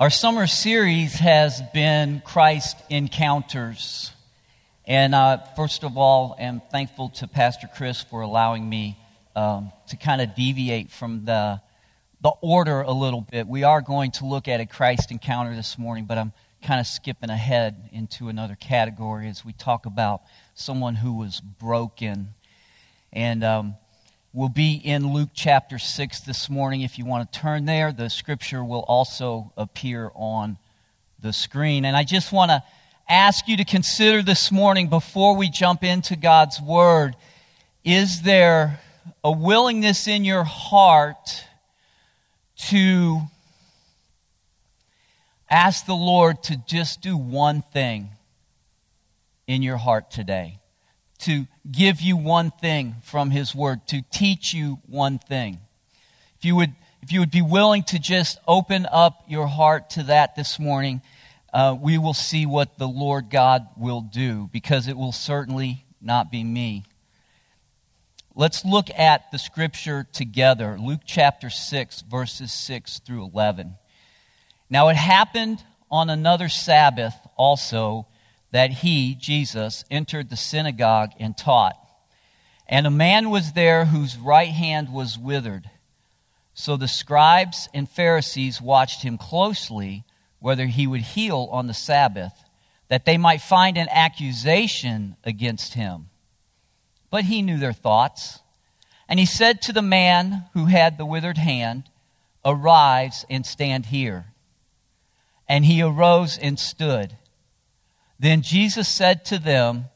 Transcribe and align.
Our 0.00 0.08
summer 0.08 0.46
series 0.46 1.12
has 1.16 1.60
been 1.74 2.22
Christ 2.24 2.78
Encounters. 2.88 4.10
And 4.86 5.14
uh, 5.14 5.40
first 5.56 5.84
of 5.84 5.98
all, 5.98 6.34
I'm 6.40 6.62
thankful 6.72 7.10
to 7.16 7.28
Pastor 7.28 7.68
Chris 7.76 8.00
for 8.00 8.22
allowing 8.22 8.66
me 8.66 8.96
um, 9.36 9.72
to 9.88 9.98
kind 9.98 10.22
of 10.22 10.34
deviate 10.34 10.90
from 10.90 11.26
the, 11.26 11.60
the 12.22 12.30
order 12.40 12.80
a 12.80 12.92
little 12.92 13.20
bit. 13.20 13.46
We 13.46 13.62
are 13.62 13.82
going 13.82 14.12
to 14.12 14.24
look 14.24 14.48
at 14.48 14.58
a 14.58 14.64
Christ 14.64 15.10
encounter 15.10 15.54
this 15.54 15.76
morning, 15.76 16.06
but 16.06 16.16
I'm 16.16 16.32
kind 16.62 16.80
of 16.80 16.86
skipping 16.86 17.28
ahead 17.28 17.90
into 17.92 18.30
another 18.30 18.54
category 18.54 19.28
as 19.28 19.44
we 19.44 19.52
talk 19.52 19.84
about 19.84 20.22
someone 20.54 20.94
who 20.94 21.12
was 21.12 21.42
broken. 21.42 22.32
And 23.12 23.44
um, 23.44 23.74
We'll 24.32 24.48
be 24.48 24.74
in 24.74 25.12
Luke 25.12 25.30
chapter 25.34 25.76
6 25.76 26.20
this 26.20 26.48
morning. 26.48 26.82
If 26.82 27.00
you 27.00 27.04
want 27.04 27.32
to 27.32 27.40
turn 27.40 27.64
there, 27.64 27.90
the 27.90 28.08
scripture 28.08 28.62
will 28.62 28.84
also 28.86 29.52
appear 29.56 30.12
on 30.14 30.56
the 31.20 31.32
screen. 31.32 31.84
And 31.84 31.96
I 31.96 32.04
just 32.04 32.30
want 32.30 32.52
to 32.52 32.62
ask 33.08 33.48
you 33.48 33.56
to 33.56 33.64
consider 33.64 34.22
this 34.22 34.52
morning 34.52 34.86
before 34.86 35.34
we 35.34 35.50
jump 35.50 35.82
into 35.82 36.14
God's 36.14 36.60
Word 36.60 37.16
is 37.82 38.22
there 38.22 38.78
a 39.24 39.32
willingness 39.32 40.06
in 40.06 40.24
your 40.24 40.44
heart 40.44 41.44
to 42.68 43.22
ask 45.50 45.86
the 45.86 45.94
Lord 45.94 46.40
to 46.44 46.56
just 46.68 47.00
do 47.00 47.16
one 47.16 47.62
thing 47.62 48.10
in 49.48 49.62
your 49.62 49.76
heart 49.76 50.12
today? 50.12 50.60
to 51.20 51.46
give 51.70 52.00
you 52.00 52.16
one 52.16 52.50
thing 52.50 52.96
from 53.02 53.30
His 53.30 53.54
Word, 53.54 53.86
to 53.88 54.02
teach 54.10 54.52
you 54.54 54.78
one 54.86 55.18
thing. 55.18 55.58
If 56.38 56.44
you 56.44 56.56
would, 56.56 56.74
if 57.02 57.12
you 57.12 57.20
would 57.20 57.30
be 57.30 57.42
willing 57.42 57.82
to 57.84 57.98
just 57.98 58.38
open 58.46 58.86
up 58.90 59.24
your 59.28 59.46
heart 59.46 59.90
to 59.90 60.04
that 60.04 60.36
this 60.36 60.58
morning, 60.58 61.02
uh, 61.52 61.76
we 61.80 61.98
will 61.98 62.14
see 62.14 62.46
what 62.46 62.78
the 62.78 62.88
Lord 62.88 63.30
God 63.30 63.66
will 63.76 64.00
do, 64.00 64.48
because 64.52 64.88
it 64.88 64.96
will 64.96 65.12
certainly 65.12 65.84
not 66.00 66.30
be 66.30 66.44
me. 66.44 66.84
Let's 68.34 68.64
look 68.64 68.88
at 68.96 69.30
the 69.32 69.38
scripture 69.38 70.06
together. 70.12 70.78
Luke 70.80 71.00
chapter 71.04 71.50
6, 71.50 72.02
verses 72.02 72.52
6 72.52 73.00
through 73.00 73.24
11. 73.24 73.74
Now 74.70 74.88
it 74.88 74.96
happened 74.96 75.62
on 75.90 76.08
another 76.08 76.48
Sabbath 76.48 77.14
also 77.36 78.06
that 78.52 78.70
he, 78.70 79.14
Jesus, 79.14 79.84
entered 79.90 80.30
the 80.30 80.36
synagogue 80.36 81.10
and 81.18 81.36
taught. 81.36 81.76
And 82.66 82.86
a 82.86 82.90
man 82.90 83.30
was 83.30 83.52
there 83.52 83.86
whose 83.86 84.16
right 84.16 84.48
hand 84.48 84.92
was 84.92 85.18
withered. 85.18 85.70
So 86.54 86.76
the 86.76 86.88
scribes 86.88 87.68
and 87.72 87.88
Pharisees 87.88 88.60
watched 88.60 89.02
him 89.02 89.18
closely 89.18 90.04
whether 90.40 90.66
he 90.66 90.86
would 90.86 91.00
heal 91.00 91.48
on 91.52 91.66
the 91.66 91.74
Sabbath, 91.74 92.32
that 92.88 93.04
they 93.04 93.18
might 93.18 93.42
find 93.42 93.76
an 93.76 93.88
accusation 93.90 95.16
against 95.22 95.74
him. 95.74 96.08
But 97.10 97.24
he 97.24 97.42
knew 97.42 97.58
their 97.58 97.72
thoughts. 97.72 98.40
And 99.08 99.18
he 99.18 99.26
said 99.26 99.60
to 99.62 99.72
the 99.72 99.82
man 99.82 100.44
who 100.54 100.66
had 100.66 100.96
the 100.96 101.06
withered 101.06 101.38
hand, 101.38 101.84
Arise 102.44 103.26
and 103.28 103.44
stand 103.44 103.86
here. 103.86 104.26
And 105.48 105.64
he 105.64 105.82
arose 105.82 106.38
and 106.38 106.58
stood. 106.58 107.16
Then 108.20 108.42
Jesus 108.42 108.86
said 108.86 109.24
to 109.26 109.38
them, 109.38 109.86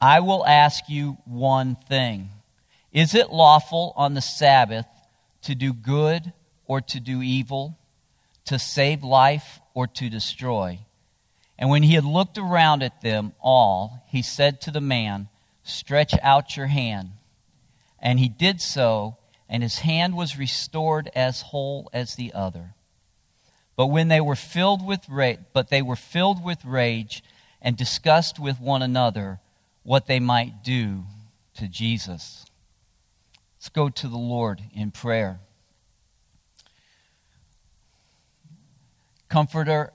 I 0.00 0.18
will 0.18 0.44
ask 0.44 0.88
you 0.88 1.18
one 1.24 1.76
thing. 1.76 2.30
Is 2.92 3.14
it 3.14 3.30
lawful 3.30 3.92
on 3.96 4.14
the 4.14 4.20
Sabbath 4.20 4.86
to 5.42 5.54
do 5.54 5.72
good 5.72 6.32
or 6.66 6.80
to 6.80 6.98
do 6.98 7.22
evil, 7.22 7.78
to 8.46 8.58
save 8.58 9.04
life 9.04 9.60
or 9.74 9.86
to 9.86 10.10
destroy? 10.10 10.80
And 11.56 11.70
when 11.70 11.84
he 11.84 11.94
had 11.94 12.04
looked 12.04 12.36
around 12.36 12.82
at 12.82 13.00
them 13.00 13.32
all, 13.40 14.04
he 14.08 14.22
said 14.22 14.60
to 14.62 14.72
the 14.72 14.80
man, 14.80 15.28
Stretch 15.62 16.14
out 16.22 16.56
your 16.56 16.66
hand. 16.66 17.10
And 18.00 18.18
he 18.18 18.28
did 18.28 18.60
so, 18.60 19.18
and 19.48 19.62
his 19.62 19.78
hand 19.78 20.16
was 20.16 20.36
restored 20.36 21.10
as 21.14 21.42
whole 21.42 21.88
as 21.92 22.16
the 22.16 22.32
other. 22.34 22.74
But 23.76 23.86
when 23.86 24.08
they 24.08 24.20
were 24.20 24.36
filled 24.36 24.84
with 24.84 25.08
rage, 25.08 25.38
but 25.52 25.68
they 25.68 25.82
were 25.82 25.96
filled 25.96 26.42
with 26.42 26.64
rage 26.64 27.22
and 27.60 27.76
discussed 27.76 28.38
with 28.38 28.60
one 28.60 28.82
another 28.82 29.40
what 29.82 30.06
they 30.06 30.20
might 30.20 30.62
do 30.62 31.04
to 31.54 31.68
Jesus. 31.68 32.44
Let's 33.56 33.68
go 33.68 33.88
to 33.88 34.08
the 34.08 34.16
Lord 34.16 34.62
in 34.74 34.90
prayer. 34.90 35.40
Comforter, 39.28 39.92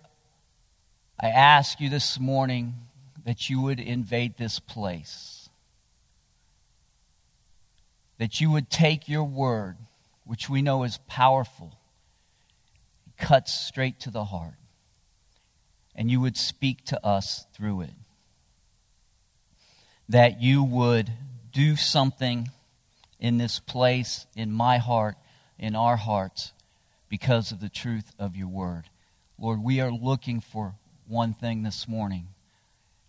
I 1.21 1.27
ask 1.27 1.79
you 1.79 1.89
this 1.89 2.19
morning 2.19 2.73
that 3.25 3.49
you 3.49 3.61
would 3.61 3.79
invade 3.79 4.37
this 4.37 4.59
place, 4.59 5.49
that 8.17 8.41
you 8.41 8.49
would 8.51 8.69
take 8.69 9.07
your 9.07 9.23
word, 9.23 9.77
which 10.25 10.49
we 10.49 10.61
know 10.61 10.83
is 10.83 10.99
powerful, 11.07 11.77
cuts 13.17 13.53
straight 13.53 13.99
to 13.99 14.09
the 14.09 14.25
heart 14.25 14.55
and 15.95 16.09
you 16.09 16.19
would 16.21 16.37
speak 16.37 16.85
to 16.85 17.05
us 17.05 17.45
through 17.53 17.81
it. 17.81 17.93
That 20.09 20.41
you 20.41 20.63
would 20.63 21.11
do 21.51 21.75
something 21.75 22.49
in 23.19 23.37
this 23.37 23.59
place, 23.59 24.25
in 24.35 24.51
my 24.51 24.77
heart, 24.77 25.15
in 25.59 25.75
our 25.75 25.95
hearts, 25.95 26.53
because 27.09 27.51
of 27.51 27.59
the 27.59 27.69
truth 27.69 28.11
of 28.17 28.35
your 28.35 28.47
word. 28.47 28.89
Lord, 29.37 29.63
we 29.63 29.79
are 29.79 29.91
looking 29.91 30.39
for 30.39 30.75
one 31.07 31.33
thing 31.33 31.63
this 31.63 31.87
morning. 31.87 32.27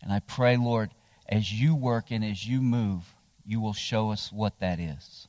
And 0.02 0.12
I 0.12 0.20
pray, 0.20 0.56
Lord, 0.56 0.90
as 1.28 1.52
you 1.52 1.74
work 1.74 2.10
and 2.10 2.24
as 2.24 2.46
you 2.46 2.60
move, 2.60 3.14
you 3.46 3.60
will 3.60 3.72
show 3.72 4.10
us 4.10 4.30
what 4.32 4.58
that 4.60 4.80
is. 4.80 5.28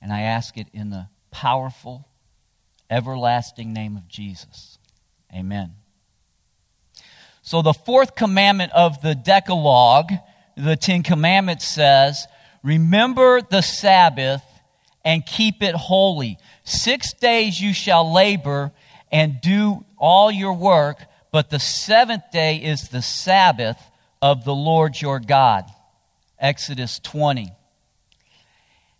And 0.00 0.12
I 0.12 0.22
ask 0.22 0.56
it 0.56 0.68
in 0.72 0.90
the 0.90 1.08
powerful, 1.30 2.08
everlasting 2.88 3.72
name 3.72 3.96
of 3.96 4.08
Jesus. 4.08 4.77
Amen. 5.34 5.74
So, 7.42 7.62
the 7.62 7.72
fourth 7.72 8.14
commandment 8.14 8.72
of 8.72 9.00
the 9.00 9.14
Decalogue, 9.14 10.12
the 10.56 10.76
Ten 10.76 11.02
Commandments 11.02 11.66
says, 11.66 12.26
Remember 12.62 13.40
the 13.40 13.62
Sabbath 13.62 14.42
and 15.04 15.24
keep 15.24 15.62
it 15.62 15.74
holy. 15.74 16.38
Six 16.64 17.14
days 17.14 17.60
you 17.60 17.72
shall 17.72 18.12
labor 18.12 18.72
and 19.10 19.40
do 19.40 19.84
all 19.96 20.30
your 20.30 20.52
work, 20.52 20.98
but 21.32 21.50
the 21.50 21.58
seventh 21.58 22.30
day 22.32 22.56
is 22.56 22.88
the 22.88 23.02
Sabbath 23.02 23.78
of 24.20 24.44
the 24.44 24.54
Lord 24.54 25.00
your 25.00 25.18
God. 25.20 25.64
Exodus 26.38 26.98
20. 26.98 27.50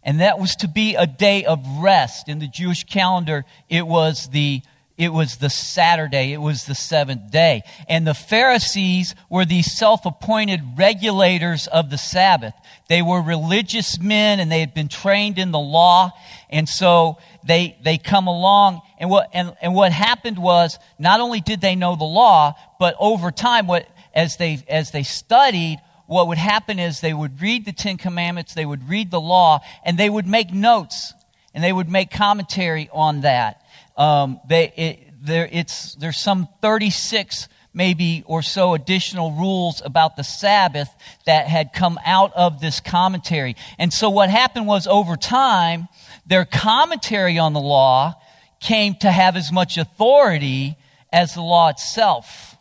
And 0.02 0.20
that 0.20 0.38
was 0.38 0.56
to 0.56 0.68
be 0.68 0.94
a 0.94 1.06
day 1.06 1.44
of 1.44 1.64
rest. 1.80 2.28
In 2.28 2.38
the 2.38 2.48
Jewish 2.48 2.84
calendar, 2.84 3.44
it 3.68 3.86
was 3.86 4.28
the 4.28 4.62
it 4.98 5.12
was 5.12 5.36
the 5.36 5.48
Saturday, 5.48 6.32
it 6.32 6.40
was 6.40 6.64
the 6.64 6.74
seventh 6.74 7.30
day. 7.30 7.62
And 7.88 8.04
the 8.04 8.14
Pharisees 8.14 9.14
were 9.30 9.44
these 9.44 9.72
self 9.72 10.04
appointed 10.04 10.60
regulators 10.76 11.68
of 11.68 11.88
the 11.88 11.96
Sabbath. 11.96 12.52
They 12.88 13.00
were 13.00 13.22
religious 13.22 14.00
men 14.00 14.40
and 14.40 14.50
they 14.50 14.58
had 14.58 14.74
been 14.74 14.88
trained 14.88 15.38
in 15.38 15.52
the 15.52 15.58
law. 15.58 16.10
And 16.50 16.68
so 16.68 17.18
they, 17.44 17.78
they 17.84 17.96
come 17.96 18.26
along. 18.26 18.82
And 18.98 19.08
what, 19.08 19.30
and, 19.32 19.56
and 19.62 19.72
what 19.72 19.92
happened 19.92 20.36
was 20.36 20.76
not 20.98 21.20
only 21.20 21.40
did 21.40 21.60
they 21.60 21.76
know 21.76 21.94
the 21.94 22.02
law, 22.02 22.54
but 22.80 22.96
over 22.98 23.30
time, 23.30 23.68
what, 23.68 23.88
as, 24.12 24.36
they, 24.36 24.64
as 24.68 24.90
they 24.90 25.04
studied, 25.04 25.80
what 26.06 26.26
would 26.26 26.38
happen 26.38 26.80
is 26.80 27.00
they 27.00 27.14
would 27.14 27.40
read 27.40 27.66
the 27.66 27.72
Ten 27.72 27.98
Commandments, 27.98 28.52
they 28.52 28.66
would 28.66 28.88
read 28.88 29.12
the 29.12 29.20
law, 29.20 29.60
and 29.84 29.96
they 29.96 30.10
would 30.10 30.26
make 30.26 30.52
notes 30.52 31.14
and 31.54 31.64
they 31.64 31.72
would 31.72 31.88
make 31.88 32.10
commentary 32.10 32.88
on 32.92 33.22
that. 33.22 33.62
Um, 33.98 34.40
they, 34.48 34.72
it, 34.76 35.08
there, 35.20 35.48
it's, 35.52 35.94
there's 35.96 36.16
some 36.16 36.48
36 36.62 37.48
maybe 37.74 38.24
or 38.26 38.42
so 38.42 38.74
additional 38.74 39.32
rules 39.32 39.82
about 39.84 40.16
the 40.16 40.24
Sabbath 40.24 40.88
that 41.26 41.46
had 41.46 41.72
come 41.72 41.98
out 42.06 42.32
of 42.34 42.60
this 42.60 42.80
commentary. 42.80 43.56
And 43.78 43.92
so 43.92 44.08
what 44.08 44.30
happened 44.30 44.66
was 44.66 44.86
over 44.86 45.16
time, 45.16 45.88
their 46.26 46.44
commentary 46.44 47.38
on 47.38 47.52
the 47.52 47.60
law 47.60 48.14
came 48.60 48.94
to 48.96 49.10
have 49.10 49.36
as 49.36 49.52
much 49.52 49.76
authority 49.78 50.76
as 51.12 51.34
the 51.34 51.42
law 51.42 51.68
itself. 51.68 52.56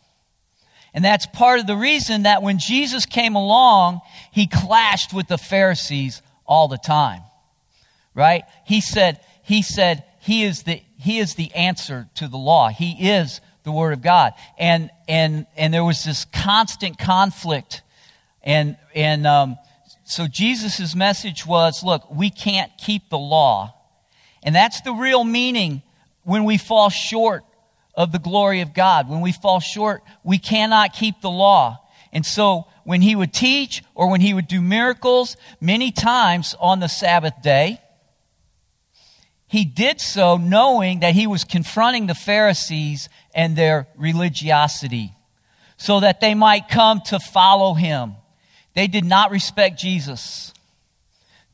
And 0.94 1.04
that's 1.06 1.26
part 1.28 1.60
of 1.60 1.68
the 1.68 1.76
reason 1.76 2.24
that 2.24 2.42
when 2.42 2.60
Jesus 2.60 3.06
came 3.06 3.36
along, 3.36 4.02
he 4.32 4.48
clashed 4.48 5.14
with 5.14 5.28
the 5.28 5.38
Pharisees 5.38 6.22
all 6.46 6.68
the 6.68 6.78
time. 6.78 7.22
Right? 8.14 8.44
He 8.66 8.82
said, 8.82 9.20
he 9.44 9.62
said, 9.62 10.04
he 10.20 10.44
is 10.44 10.64
the 10.64 10.82
he 10.98 11.20
is 11.20 11.36
the 11.36 11.54
answer 11.54 12.08
to 12.16 12.28
the 12.28 12.38
law. 12.38 12.70
He 12.70 13.10
is 13.10 13.40
the 13.64 13.72
Word 13.72 13.94
of 13.94 14.02
God. 14.02 14.34
And, 14.58 14.90
and, 15.08 15.46
and 15.56 15.74
there 15.74 15.84
was 15.84 16.04
this 16.04 16.26
constant 16.26 16.98
conflict. 16.98 17.84
And, 18.42 18.78
and 18.96 19.28
um, 19.28 19.58
so 20.06 20.28
Jesus' 20.28 20.96
message 20.96 21.46
was 21.46 21.84
look, 21.84 22.10
we 22.10 22.30
can't 22.30 22.72
keep 22.78 23.10
the 23.10 23.18
law. 23.18 23.76
And 24.42 24.56
that's 24.56 24.82
the 24.82 24.94
real 24.94 25.24
meaning 25.24 25.84
when 26.24 26.46
we 26.46 26.58
fall 26.58 26.90
short 26.90 27.44
of 27.94 28.12
the 28.12 28.20
glory 28.20 28.62
of 28.62 28.74
God. 28.74 29.10
When 29.10 29.22
we 29.22 29.32
fall 29.32 29.60
short, 29.60 30.02
we 30.24 30.38
cannot 30.38 30.94
keep 30.94 31.22
the 31.22 31.30
law. 31.30 31.80
And 32.14 32.26
so 32.26 32.68
when 32.84 33.02
he 33.02 33.16
would 33.16 33.34
teach 33.34 33.84
or 33.96 34.10
when 34.10 34.22
he 34.22 34.34
would 34.34 34.48
do 34.48 34.62
miracles, 34.62 35.36
many 35.60 35.92
times 35.92 36.56
on 36.60 36.80
the 36.80 36.88
Sabbath 36.88 37.42
day, 37.44 37.82
he 39.48 39.64
did 39.64 40.02
so 40.02 40.36
knowing 40.36 41.00
that 41.00 41.14
he 41.14 41.26
was 41.26 41.46
confronting 41.46 42.08
the 42.08 42.16
Pharisees 42.16 43.08
and 43.34 43.56
their 43.56 43.88
religiosity 43.96 45.14
so 45.78 46.02
that 46.02 46.20
they 46.20 46.34
might 46.34 46.68
come 46.68 47.02
to 47.06 47.20
follow 47.20 47.74
him. 47.74 48.16
They 48.76 48.88
did 48.88 49.06
not 49.06 49.32
respect 49.32 49.80
Jesus. 49.80 50.54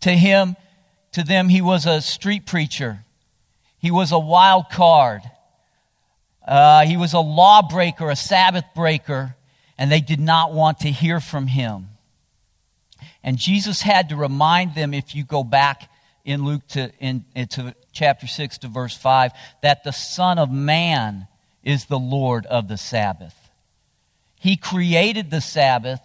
To 0.01 0.11
him, 0.11 0.55
to 1.11 1.23
them, 1.23 1.49
he 1.49 1.61
was 1.61 1.85
a 1.85 2.01
street 2.01 2.45
preacher. 2.45 2.99
He 3.77 3.91
was 3.91 4.11
a 4.11 4.19
wild 4.19 4.69
card. 4.71 5.21
Uh, 6.45 6.85
he 6.85 6.97
was 6.97 7.13
a 7.13 7.19
lawbreaker, 7.19 8.09
a 8.09 8.15
Sabbath 8.15 8.65
breaker, 8.73 9.35
and 9.77 9.91
they 9.91 10.01
did 10.01 10.19
not 10.19 10.51
want 10.51 10.79
to 10.79 10.89
hear 10.89 11.19
from 11.19 11.47
him. 11.47 11.89
And 13.23 13.37
Jesus 13.37 13.81
had 13.81 14.09
to 14.09 14.15
remind 14.15 14.75
them, 14.75 14.93
if 14.93 15.15
you 15.15 15.23
go 15.23 15.43
back 15.43 15.89
in 16.25 16.43
Luke 16.43 16.67
to, 16.69 16.91
in, 16.99 17.25
into 17.35 17.73
chapter 17.93 18.27
6 18.27 18.59
to 18.59 18.67
verse 18.67 18.97
5, 18.97 19.31
that 19.61 19.83
the 19.83 19.91
Son 19.91 20.37
of 20.37 20.51
Man 20.51 21.27
is 21.63 21.85
the 21.85 21.99
Lord 21.99 22.45
of 22.47 22.67
the 22.67 22.77
Sabbath. 22.77 23.35
He 24.39 24.57
created 24.57 25.31
the 25.31 25.41
Sabbath, 25.41 26.01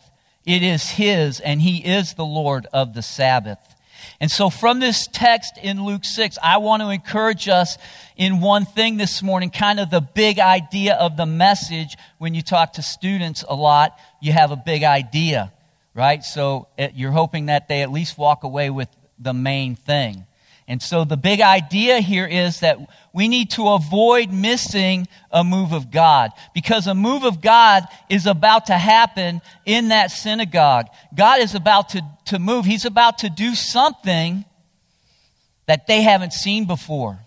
it 0.47 0.63
is 0.63 0.91
His, 0.91 1.41
and 1.41 1.61
He 1.61 1.79
is 1.79 2.15
the 2.15 2.25
Lord 2.25 2.67
of 2.73 2.95
the 2.95 3.03
Sabbath. 3.03 3.59
And 4.21 4.31
so, 4.31 4.51
from 4.51 4.81
this 4.81 5.09
text 5.09 5.59
in 5.63 5.85
Luke 5.85 6.05
6, 6.05 6.39
I 6.43 6.59
want 6.59 6.83
to 6.83 6.91
encourage 6.91 7.49
us 7.49 7.79
in 8.17 8.41
one 8.41 8.65
thing 8.65 8.97
this 8.97 9.23
morning, 9.23 9.51
kind 9.51 9.81
of 9.81 9.91
the 9.91 10.01
big 10.01 10.39
idea 10.39 10.95
of 10.95 11.17
the 11.17 11.27
message. 11.27 11.97
When 12.19 12.35
you 12.35 12.43
talk 12.43 12.75
to 12.75 12.83
students 12.83 13.45
a 13.49 13.55
lot, 13.55 13.99
you 14.21 14.33
have 14.33 14.51
a 14.51 14.57
big 14.57 14.85
idea, 14.85 15.53
right? 15.95 16.23
So, 16.23 16.69
eh, 16.79 16.91
you're 16.95 17.13
hoping 17.13 17.47
that 17.47 17.69
they 17.69 17.83
at 17.83 17.91
least 17.91 18.19
walk 18.19 18.45
away 18.45 18.71
with 18.71 18.89
the 19.19 19.35
main 19.35 19.75
thing. 19.75 20.27
And 20.71 20.83
so, 20.83 21.05
the 21.05 21.17
big 21.17 21.41
idea 21.41 22.01
here 22.01 22.27
is 22.27 22.61
that 22.61 22.79
we 23.15 23.27
need 23.27 23.53
to 23.53 23.69
avoid 23.69 24.31
missing 24.31 25.09
a 25.31 25.43
move 25.43 25.73
of 25.73 25.91
God 25.91 26.33
because 26.55 26.87
a 26.87 26.95
move 26.95 27.25
of 27.25 27.41
God 27.41 27.85
is 28.11 28.27
about 28.27 28.67
to 28.67 28.75
happen 28.75 29.41
in 29.65 29.89
that 29.89 30.11
synagogue. 30.11 30.89
God 31.15 31.41
is 31.41 31.55
about 31.55 31.89
to, 31.91 32.03
to 32.27 32.39
move, 32.39 32.67
He's 32.67 32.85
about 32.85 33.19
to 33.19 33.31
do 33.31 33.55
something 33.55 34.45
that 35.65 35.87
they 35.87 36.03
haven't 36.03 36.35
seen 36.35 36.67
before. 36.67 37.19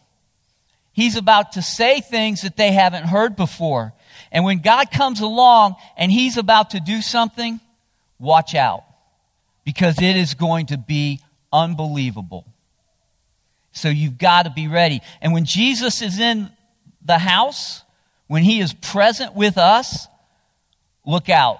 He's 0.93 1.15
about 1.15 1.53
to 1.53 1.63
say 1.63 1.99
things 1.99 2.41
that 2.41 2.57
they 2.57 2.71
haven't 2.71 3.05
heard 3.05 3.35
before. 3.35 3.93
And 4.31 4.45
when 4.45 4.59
God 4.59 4.91
comes 4.91 5.19
along 5.19 5.77
and 5.97 6.11
He's 6.11 6.37
about 6.37 6.71
to 6.71 6.79
do 6.79 7.01
something, 7.01 7.59
watch 8.19 8.53
out 8.53 8.83
because 9.65 9.99
it 9.99 10.15
is 10.15 10.35
going 10.35 10.67
to 10.67 10.77
be 10.77 11.21
unbelievable. 11.51 12.45
So 13.71 13.89
you've 13.89 14.17
got 14.17 14.43
to 14.43 14.49
be 14.49 14.67
ready. 14.67 15.01
And 15.21 15.33
when 15.33 15.45
Jesus 15.45 16.01
is 16.01 16.19
in 16.19 16.49
the 17.03 17.17
house, 17.17 17.83
when 18.27 18.43
He 18.43 18.59
is 18.59 18.73
present 18.73 19.35
with 19.35 19.57
us, 19.57 20.07
look 21.05 21.29
out. 21.29 21.59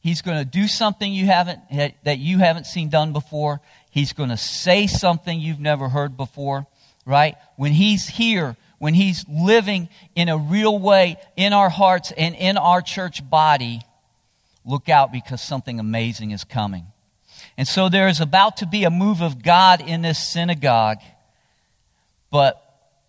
He's 0.00 0.22
going 0.22 0.38
to 0.38 0.44
do 0.44 0.68
something 0.68 1.12
you 1.12 1.26
haven't, 1.26 1.60
that 2.04 2.18
you 2.18 2.38
haven't 2.38 2.66
seen 2.66 2.90
done 2.90 3.12
before. 3.12 3.60
He's 3.90 4.12
going 4.12 4.28
to 4.28 4.36
say 4.36 4.86
something 4.86 5.40
you've 5.40 5.60
never 5.60 5.88
heard 5.88 6.16
before 6.16 6.66
right? 7.04 7.36
When 7.56 7.72
He's 7.72 8.08
here, 8.08 8.56
when 8.78 8.94
He's 8.94 9.24
living 9.28 9.88
in 10.14 10.28
a 10.28 10.36
real 10.36 10.78
way 10.78 11.16
in 11.36 11.52
our 11.52 11.68
hearts 11.68 12.12
and 12.16 12.34
in 12.34 12.56
our 12.56 12.80
church 12.80 13.28
body, 13.28 13.80
look 14.64 14.88
out 14.88 15.12
because 15.12 15.40
something 15.40 15.78
amazing 15.78 16.30
is 16.30 16.44
coming. 16.44 16.86
And 17.56 17.68
so 17.68 17.88
there 17.88 18.08
is 18.08 18.20
about 18.20 18.58
to 18.58 18.66
be 18.66 18.84
a 18.84 18.90
move 18.90 19.20
of 19.20 19.42
God 19.42 19.80
in 19.80 20.02
this 20.02 20.18
synagogue, 20.18 20.98
but 22.30 22.60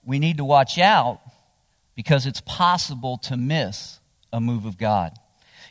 we 0.05 0.19
need 0.19 0.37
to 0.37 0.45
watch 0.45 0.77
out 0.77 1.19
because 1.95 2.25
it's 2.25 2.41
possible 2.41 3.17
to 3.23 3.37
miss 3.37 3.99
a 4.31 4.39
move 4.39 4.65
of 4.65 4.77
God. 4.77 5.13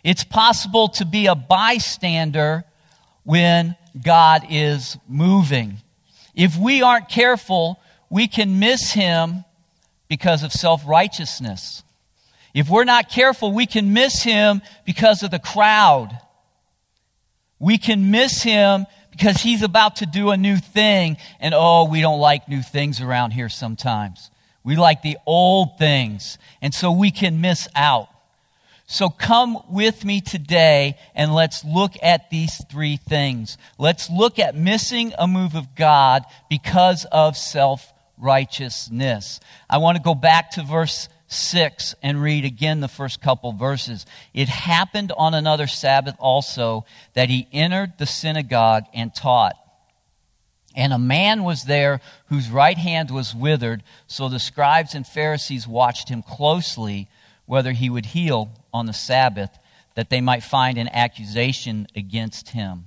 It's 0.02 0.24
possible 0.24 0.88
to 0.88 1.04
be 1.04 1.26
a 1.26 1.34
bystander 1.34 2.64
when 3.22 3.76
God 4.02 4.42
is 4.50 4.98
moving. 5.08 5.78
If 6.34 6.56
we 6.56 6.82
aren't 6.82 7.08
careful, 7.08 7.78
we 8.10 8.26
can 8.26 8.58
miss 8.58 8.92
him 8.92 9.44
because 10.08 10.42
of 10.42 10.52
self 10.52 10.82
righteousness. 10.86 11.82
If 12.52 12.68
we're 12.68 12.84
not 12.84 13.08
careful, 13.08 13.52
we 13.52 13.66
can 13.66 13.92
miss 13.92 14.22
him 14.22 14.62
because 14.84 15.22
of 15.22 15.30
the 15.30 15.38
crowd. 15.38 16.16
We 17.64 17.78
can 17.78 18.10
miss 18.10 18.42
him 18.42 18.84
because 19.10 19.38
he's 19.38 19.62
about 19.62 19.96
to 19.96 20.06
do 20.06 20.32
a 20.32 20.36
new 20.36 20.58
thing, 20.58 21.16
and 21.40 21.54
oh, 21.56 21.88
we 21.90 22.02
don't 22.02 22.20
like 22.20 22.46
new 22.46 22.60
things 22.60 23.00
around 23.00 23.30
here 23.30 23.48
sometimes. 23.48 24.30
We 24.62 24.76
like 24.76 25.00
the 25.00 25.16
old 25.24 25.78
things, 25.78 26.36
and 26.60 26.74
so 26.74 26.92
we 26.92 27.10
can 27.10 27.40
miss 27.40 27.66
out. 27.74 28.08
So 28.86 29.08
come 29.08 29.58
with 29.70 30.04
me 30.04 30.20
today 30.20 30.98
and 31.14 31.34
let's 31.34 31.64
look 31.64 31.92
at 32.02 32.28
these 32.28 32.62
three 32.70 32.98
things. 32.98 33.56
Let's 33.78 34.10
look 34.10 34.38
at 34.38 34.54
missing 34.54 35.14
a 35.18 35.26
move 35.26 35.54
of 35.54 35.74
God 35.74 36.24
because 36.50 37.06
of 37.10 37.34
self 37.34 37.90
righteousness. 38.18 39.40
I 39.70 39.78
want 39.78 39.96
to 39.96 40.02
go 40.02 40.14
back 40.14 40.50
to 40.52 40.62
verse 40.62 41.08
6 41.28 41.94
and 42.02 42.22
read 42.22 42.44
again 42.44 42.80
the 42.80 42.88
first 42.88 43.20
couple 43.20 43.52
verses. 43.52 44.06
It 44.32 44.48
happened 44.48 45.12
on 45.16 45.34
another 45.34 45.66
Sabbath 45.66 46.16
also 46.18 46.84
that 47.14 47.28
he 47.28 47.48
entered 47.52 47.94
the 47.98 48.06
synagogue 48.06 48.84
and 48.92 49.14
taught. 49.14 49.56
And 50.76 50.92
a 50.92 50.98
man 50.98 51.44
was 51.44 51.64
there 51.64 52.00
whose 52.26 52.50
right 52.50 52.76
hand 52.76 53.10
was 53.10 53.34
withered, 53.34 53.82
so 54.06 54.28
the 54.28 54.40
scribes 54.40 54.94
and 54.94 55.06
Pharisees 55.06 55.68
watched 55.68 56.08
him 56.08 56.22
closely 56.22 57.08
whether 57.46 57.72
he 57.72 57.90
would 57.90 58.06
heal 58.06 58.50
on 58.72 58.86
the 58.86 58.92
Sabbath, 58.92 59.50
that 59.94 60.10
they 60.10 60.20
might 60.20 60.42
find 60.42 60.78
an 60.78 60.88
accusation 60.88 61.86
against 61.94 62.50
him. 62.50 62.86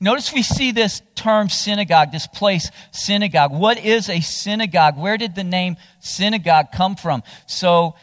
Notice 0.00 0.32
we 0.32 0.42
see 0.42 0.72
this 0.72 1.02
term 1.14 1.48
synagogue, 1.48 2.12
this 2.12 2.26
place 2.26 2.70
synagogue. 2.92 3.52
What 3.52 3.78
is 3.78 4.08
a 4.08 4.20
synagogue? 4.20 4.98
Where 4.98 5.16
did 5.16 5.34
the 5.34 5.44
name 5.44 5.76
synagogue 6.00 6.66
come 6.72 6.96
from? 6.96 7.22
So 7.46 7.94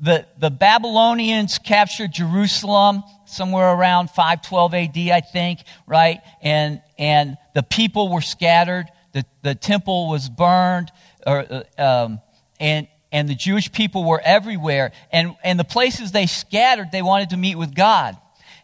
the, 0.00 0.26
the 0.38 0.50
Babylonians 0.50 1.58
captured 1.58 2.12
Jerusalem 2.12 3.02
somewhere 3.26 3.70
around 3.70 4.08
512 4.10 4.74
AD, 4.74 4.96
I 4.96 5.20
think, 5.20 5.60
right? 5.86 6.20
And, 6.42 6.80
and 6.98 7.36
the 7.54 7.62
people 7.62 8.12
were 8.12 8.22
scattered. 8.22 8.86
The, 9.12 9.24
the 9.42 9.54
temple 9.54 10.08
was 10.08 10.28
burned, 10.28 10.90
or, 11.26 11.46
uh, 11.78 11.82
um, 11.82 12.20
and, 12.58 12.88
and 13.12 13.28
the 13.28 13.34
Jewish 13.34 13.70
people 13.72 14.04
were 14.04 14.20
everywhere. 14.24 14.92
And, 15.12 15.36
and 15.44 15.58
the 15.58 15.64
places 15.64 16.12
they 16.12 16.26
scattered, 16.26 16.92
they 16.92 17.02
wanted 17.02 17.30
to 17.30 17.36
meet 17.36 17.56
with 17.56 17.74
God. 17.74 18.16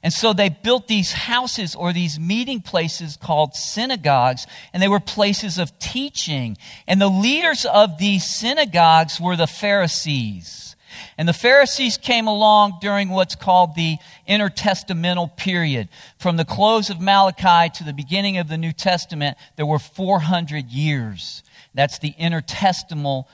And 0.07 0.13
so 0.13 0.33
they 0.33 0.51
built 0.51 0.87
these 0.87 1.11
houses 1.11 1.75
or 1.75 1.93
these 1.93 2.21
meeting 2.21 2.61
places 2.61 3.19
called 3.21 3.57
synagogues, 3.57 4.47
and 4.73 4.81
they 4.81 4.87
were 4.87 5.01
places 5.01 5.59
of 5.59 5.77
teaching. 5.81 6.57
And 6.87 7.01
the 7.01 7.09
leaders 7.09 7.65
of 7.65 7.99
these 7.99 8.25
synagogues 8.25 9.21
were 9.21 9.35
the 9.35 9.49
Pharisees. 9.49 10.77
And 11.19 11.29
the 11.29 11.33
Pharisees 11.33 11.97
came 11.97 12.29
along 12.29 12.79
during 12.81 13.09
what's 13.09 13.35
called 13.35 13.75
the 13.75 13.97
intertestamental 14.29 15.37
period. 15.37 15.89
From 16.19 16.37
the 16.37 16.45
close 16.45 16.89
of 16.89 17.01
Malachi 17.01 17.69
to 17.79 17.83
the 17.83 17.93
beginning 17.93 18.39
of 18.39 18.47
the 18.47 18.59
New 18.59 18.73
Testament, 18.73 19.37
there 19.57 19.67
were 19.67 19.81
400 19.81 20.71
years. 20.71 21.43
That's 21.75 21.99
the 21.99 22.13
intertestamental 22.13 23.25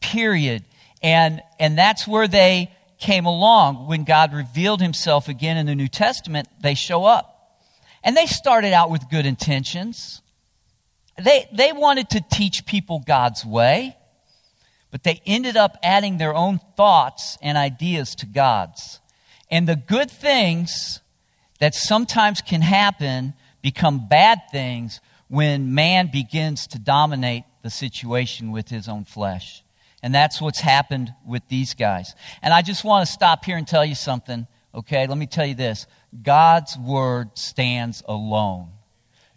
period. 0.00 0.64
And, 1.02 1.42
and 1.60 1.76
that's 1.76 2.08
where 2.08 2.26
they 2.26 2.70
came 3.02 3.26
along, 3.26 3.86
when 3.86 4.04
God 4.04 4.32
revealed 4.32 4.80
himself 4.80 5.28
again 5.28 5.58
in 5.58 5.66
the 5.66 5.74
New 5.74 5.88
Testament, 5.88 6.48
they 6.60 6.74
show 6.74 7.04
up. 7.04 7.60
And 8.02 8.16
they 8.16 8.26
started 8.26 8.72
out 8.72 8.90
with 8.90 9.10
good 9.10 9.26
intentions. 9.26 10.22
They, 11.20 11.48
they 11.52 11.72
wanted 11.72 12.10
to 12.10 12.24
teach 12.32 12.64
people 12.64 13.02
God's 13.06 13.44
way, 13.44 13.96
but 14.90 15.02
they 15.02 15.20
ended 15.26 15.56
up 15.56 15.76
adding 15.82 16.16
their 16.16 16.34
own 16.34 16.60
thoughts 16.76 17.36
and 17.42 17.58
ideas 17.58 18.14
to 18.16 18.26
God's. 18.26 19.00
And 19.50 19.68
the 19.68 19.76
good 19.76 20.10
things 20.10 21.00
that 21.58 21.74
sometimes 21.74 22.40
can 22.40 22.62
happen 22.62 23.34
become 23.60 24.08
bad 24.08 24.40
things 24.50 25.00
when 25.28 25.74
man 25.74 26.08
begins 26.10 26.66
to 26.68 26.78
dominate 26.78 27.44
the 27.62 27.70
situation 27.70 28.52
with 28.52 28.68
his 28.68 28.88
own 28.88 29.04
flesh. 29.04 29.62
And 30.02 30.14
that's 30.14 30.40
what's 30.40 30.60
happened 30.60 31.14
with 31.24 31.46
these 31.48 31.74
guys. 31.74 32.14
And 32.42 32.52
I 32.52 32.62
just 32.62 32.84
want 32.84 33.06
to 33.06 33.12
stop 33.12 33.44
here 33.44 33.56
and 33.56 33.66
tell 33.66 33.84
you 33.84 33.94
something, 33.94 34.48
okay? 34.74 35.06
Let 35.06 35.16
me 35.16 35.26
tell 35.26 35.46
you 35.46 35.54
this 35.54 35.86
God's 36.22 36.76
word 36.76 37.38
stands 37.38 38.02
alone. 38.06 38.70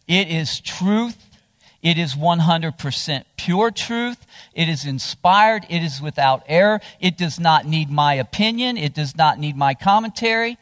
It 0.07 0.27
is 0.27 0.59
truth, 0.59 1.17
It 1.85 1.99
is 1.99 2.15
100% 2.15 3.25
pure 3.37 3.69
truth. 3.69 4.25
It 4.55 4.67
is 4.67 4.85
inspired. 4.85 5.67
It 5.69 5.83
is 5.83 6.01
without 6.01 6.41
error. 6.47 6.79
It 6.99 7.15
does 7.15 7.39
not 7.39 7.67
need 7.67 7.91
my 7.91 8.15
opinion. 8.15 8.75
It 8.75 8.95
does 8.95 9.15
not 9.15 9.37
need 9.37 9.55
my 9.55 9.75
commentary. 9.75 10.57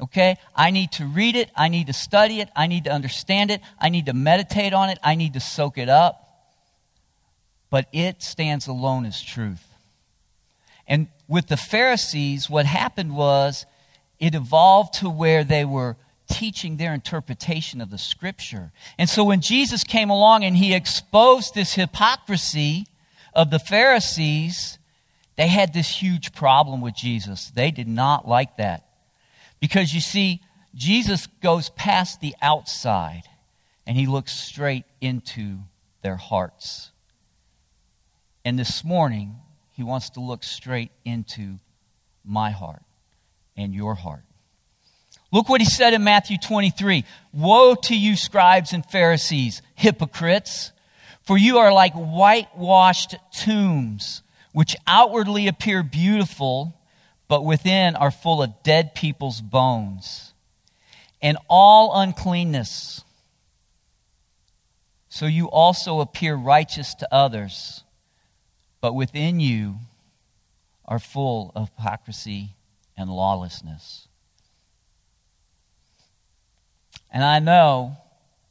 Okay? 0.00 0.38
I 0.56 0.70
need 0.70 0.90
to 0.92 1.04
read 1.04 1.36
it. 1.36 1.50
I 1.54 1.68
need 1.68 1.88
to 1.88 1.92
study 1.92 2.40
it. 2.40 2.48
I 2.56 2.66
need 2.66 2.84
to 2.84 2.90
understand 2.90 3.50
it. 3.50 3.60
I 3.78 3.90
need 3.90 4.06
to 4.06 4.14
meditate 4.14 4.72
on 4.72 4.88
it. 4.88 4.98
I 5.02 5.16
need 5.16 5.34
to 5.34 5.40
soak 5.40 5.76
it 5.76 5.90
up. 5.90 6.23
But 7.74 7.88
it 7.92 8.22
stands 8.22 8.68
alone 8.68 9.04
as 9.04 9.20
truth. 9.20 9.66
And 10.86 11.08
with 11.26 11.48
the 11.48 11.56
Pharisees, 11.56 12.48
what 12.48 12.66
happened 12.66 13.16
was 13.16 13.66
it 14.20 14.36
evolved 14.36 14.94
to 15.00 15.10
where 15.10 15.42
they 15.42 15.64
were 15.64 15.96
teaching 16.30 16.76
their 16.76 16.94
interpretation 16.94 17.80
of 17.80 17.90
the 17.90 17.98
scripture. 17.98 18.70
And 18.96 19.10
so 19.10 19.24
when 19.24 19.40
Jesus 19.40 19.82
came 19.82 20.08
along 20.08 20.44
and 20.44 20.56
he 20.56 20.72
exposed 20.72 21.56
this 21.56 21.74
hypocrisy 21.74 22.86
of 23.34 23.50
the 23.50 23.58
Pharisees, 23.58 24.78
they 25.34 25.48
had 25.48 25.74
this 25.74 26.00
huge 26.00 26.32
problem 26.32 26.80
with 26.80 26.94
Jesus. 26.94 27.50
They 27.50 27.72
did 27.72 27.88
not 27.88 28.28
like 28.28 28.56
that. 28.58 28.86
Because 29.58 29.92
you 29.92 30.00
see, 30.00 30.42
Jesus 30.76 31.26
goes 31.42 31.70
past 31.70 32.20
the 32.20 32.36
outside 32.40 33.24
and 33.84 33.96
he 33.96 34.06
looks 34.06 34.32
straight 34.32 34.84
into 35.00 35.58
their 36.02 36.14
hearts. 36.14 36.92
And 38.44 38.58
this 38.58 38.84
morning, 38.84 39.36
he 39.72 39.82
wants 39.82 40.10
to 40.10 40.20
look 40.20 40.44
straight 40.44 40.90
into 41.04 41.58
my 42.24 42.50
heart 42.50 42.82
and 43.56 43.74
your 43.74 43.94
heart. 43.94 44.22
Look 45.32 45.48
what 45.48 45.60
he 45.60 45.66
said 45.66 45.94
in 45.94 46.04
Matthew 46.04 46.38
23 46.38 47.04
Woe 47.32 47.74
to 47.74 47.96
you, 47.96 48.16
scribes 48.16 48.72
and 48.72 48.84
Pharisees, 48.86 49.62
hypocrites, 49.74 50.72
for 51.22 51.38
you 51.38 51.58
are 51.58 51.72
like 51.72 51.94
whitewashed 51.94 53.16
tombs, 53.32 54.22
which 54.52 54.76
outwardly 54.86 55.48
appear 55.48 55.82
beautiful, 55.82 56.78
but 57.28 57.44
within 57.44 57.96
are 57.96 58.10
full 58.10 58.42
of 58.42 58.62
dead 58.62 58.94
people's 58.94 59.40
bones 59.40 60.34
and 61.22 61.38
all 61.48 61.98
uncleanness. 61.98 63.02
So 65.08 65.26
you 65.26 65.46
also 65.46 66.00
appear 66.00 66.34
righteous 66.34 66.94
to 66.96 67.08
others, 67.14 67.83
but 68.84 68.94
within 68.94 69.40
you 69.40 69.76
are 70.84 70.98
full 70.98 71.50
of 71.54 71.70
hypocrisy 71.70 72.50
and 72.98 73.08
lawlessness. 73.08 74.08
And 77.10 77.24
I 77.24 77.38
know 77.38 77.96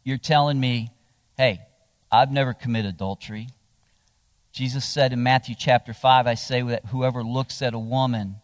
you're 0.03 0.17
telling 0.17 0.59
me, 0.59 0.89
hey, 1.37 1.59
I've 2.11 2.31
never 2.31 2.51
committed 2.55 2.95
adultery. 2.95 3.49
Jesus 4.51 4.83
said 4.83 5.13
in 5.13 5.21
Matthew 5.21 5.53
chapter 5.55 5.93
5, 5.93 6.25
I 6.25 6.33
say 6.33 6.63
that 6.63 6.87
whoever 6.87 7.21
looks 7.21 7.61
at 7.61 7.75
a 7.75 7.79
woman 7.79 8.37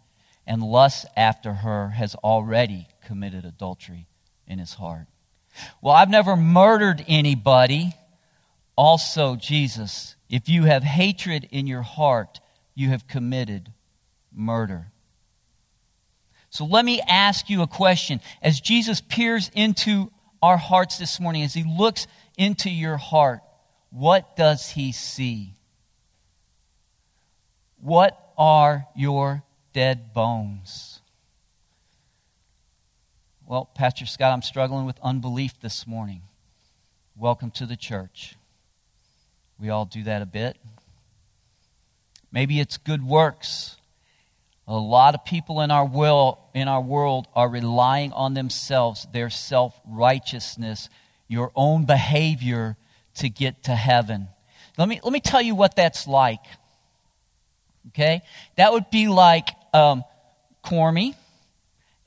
and 0.46 0.62
lusts 0.62 1.08
after 1.18 1.54
her 1.54 1.90
has 1.90 2.14
already 2.14 2.88
committed 3.04 3.46
adultery 3.46 4.06
in 4.46 4.60
his 4.60 4.76
heart. 4.76 5.08
Well, 5.82 5.96
I've 5.96 6.12
never 6.12 6.36
murdered 6.36 7.04
anybody. 7.08 7.96
Also, 8.76 9.36
Jesus, 9.36 10.16
if 10.30 10.48
you 10.48 10.64
have 10.64 10.84
hatred 10.84 11.48
in 11.52 11.68
your 11.68 11.82
heart, 11.82 12.40
you 12.76 12.90
have 12.90 13.08
committed 13.08 13.72
murder. 14.32 14.92
So 16.50 16.66
let 16.66 16.86
me 16.86 17.02
ask 17.08 17.50
you 17.50 17.62
a 17.62 17.68
question. 17.68 18.22
As 18.42 18.60
Jesus 18.60 19.02
peers 19.02 19.52
into 19.54 20.12
our 20.42 20.58
hearts 20.58 20.98
this 20.98 21.20
morning, 21.20 21.44
as 21.44 21.54
he 21.54 21.64
looks 21.64 22.08
into 22.38 22.70
your 22.70 22.98
heart, 22.98 23.42
what 23.92 24.36
does 24.36 24.70
he 24.70 24.92
see? 24.92 25.54
What 27.82 28.18
are 28.38 28.86
your 28.96 29.44
dead 29.74 30.14
bones? 30.14 31.02
Well, 33.46 33.66
Pastor 33.66 34.06
Scott, 34.06 34.32
I'm 34.32 34.42
struggling 34.42 34.86
with 34.86 35.00
unbelief 35.02 35.60
this 35.60 35.88
morning. 35.88 36.22
Welcome 37.16 37.52
to 37.52 37.66
the 37.66 37.76
church. 37.76 38.36
We 39.60 39.70
all 39.70 39.86
do 39.86 40.04
that 40.04 40.22
a 40.22 40.26
bit. 40.26 40.58
Maybe 42.32 42.60
it's 42.60 42.78
good 42.78 43.04
works. 43.04 43.76
A 44.68 44.78
lot 44.78 45.16
of 45.16 45.26
people 45.26 45.62
in 45.62 45.72
our, 45.72 45.86
will, 45.86 46.40
in 46.54 46.68
our 46.68 46.82
world 46.82 47.28
are 47.36 47.50
relying 47.50 48.14
on 48.14 48.36
themselves, 48.36 49.08
their 49.12 49.30
self 49.30 49.80
righteousness, 49.86 50.90
your 51.28 51.52
own 51.56 51.86
behavior 51.86 52.78
to 53.16 53.30
get 53.30 53.64
to 53.64 53.76
heaven. 53.76 54.28
Let 54.78 54.88
me, 54.88 55.02
let 55.04 55.12
me 55.12 55.20
tell 55.20 55.42
you 55.42 55.56
what 55.56 55.76
that's 55.76 56.08
like. 56.08 56.44
Okay? 57.90 58.22
That 58.56 58.72
would 58.72 58.90
be 58.92 59.08
like 59.08 59.50
um, 59.74 60.04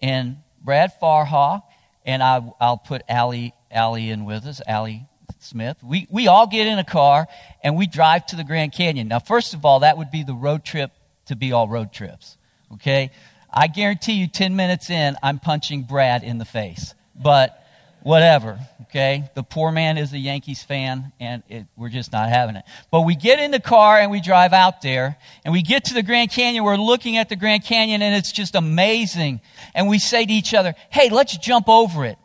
and 0.00 0.37
Brad 0.62 0.92
Farha, 1.02 1.62
and 2.06 2.23
I, 2.23 2.40
I'll 2.61 2.78
put 2.78 3.02
Allie, 3.09 3.52
Allie 3.71 4.09
in 4.09 4.25
with 4.25 4.47
us, 4.47 4.62
Allie 4.66 5.09
Smith. 5.42 5.76
We, 5.82 6.06
we 6.11 6.28
all 6.28 6.46
get 6.46 6.66
in 6.66 6.78
a 6.78 6.84
car 6.84 7.26
and 7.62 7.76
we 7.76 7.87
drive 7.87 8.26
to 8.26 8.37
the 8.37 8.44
Grand 8.44 8.72
Canyon. 8.72 9.08
Now, 9.08 9.18
first 9.18 9.54
of 9.54 9.64
all, 9.64 9.80
that 9.80 9.99
would 9.99 10.11
be 10.11 10.22
the 10.22 10.34
road 10.34 10.64
trip 10.64 10.92
to 11.26 11.37
be 11.37 11.52
all 11.52 11.68
road 11.68 11.92
trips 11.92 12.37
okay? 12.75 13.11
I 13.52 13.66
guarantee 13.66 14.14
you 14.14 14.26
10 14.26 14.56
minutes 14.56 14.90
in, 14.90 15.16
I'm 15.22 15.38
punching 15.38 15.82
Brad 15.82 16.22
in 16.22 16.38
the 16.38 16.44
face. 16.44 16.94
But 17.14 17.58
whatever, 18.02 18.58
okay? 18.82 19.30
The 19.34 19.42
poor 19.42 19.70
man 19.70 19.99
is 19.99 20.12
a 20.12 20.18
Yankees 20.18 20.62
fan, 20.62 21.12
and 21.20 21.42
it, 21.49 21.66
we're 21.76 21.90
just 21.90 22.12
not 22.12 22.28
having 22.30 22.56
it. 22.56 22.64
But 22.90 23.02
we 23.02 23.14
get 23.14 23.38
in 23.38 23.50
the 23.50 23.61
car 23.61 23.99
and 23.99 24.11
we 24.11 24.20
drive 24.20 24.52
out 24.52 24.80
there, 24.80 25.18
and 25.44 25.52
we 25.52 25.62
get 25.62 25.84
to 25.87 25.94
the 25.94 26.02
Grand 26.02 26.30
Canyon. 26.30 26.64
We're 26.64 26.76
looking 26.76 27.18
at 27.18 27.28
the 27.28 27.37
Grand 27.37 27.64
Canyon, 27.64 28.00
and 28.02 28.14
it's 28.14 28.32
just 28.32 28.54
amazing. 28.54 29.40
And 29.75 29.88
we 29.88 29.99
say 29.99 30.25
to 30.25 30.32
each 30.32 30.54
other, 30.54 30.75
hey, 30.90 31.11
let's 31.11 31.37
jump 31.37 31.68
over 31.68 32.04
it. 32.04 32.16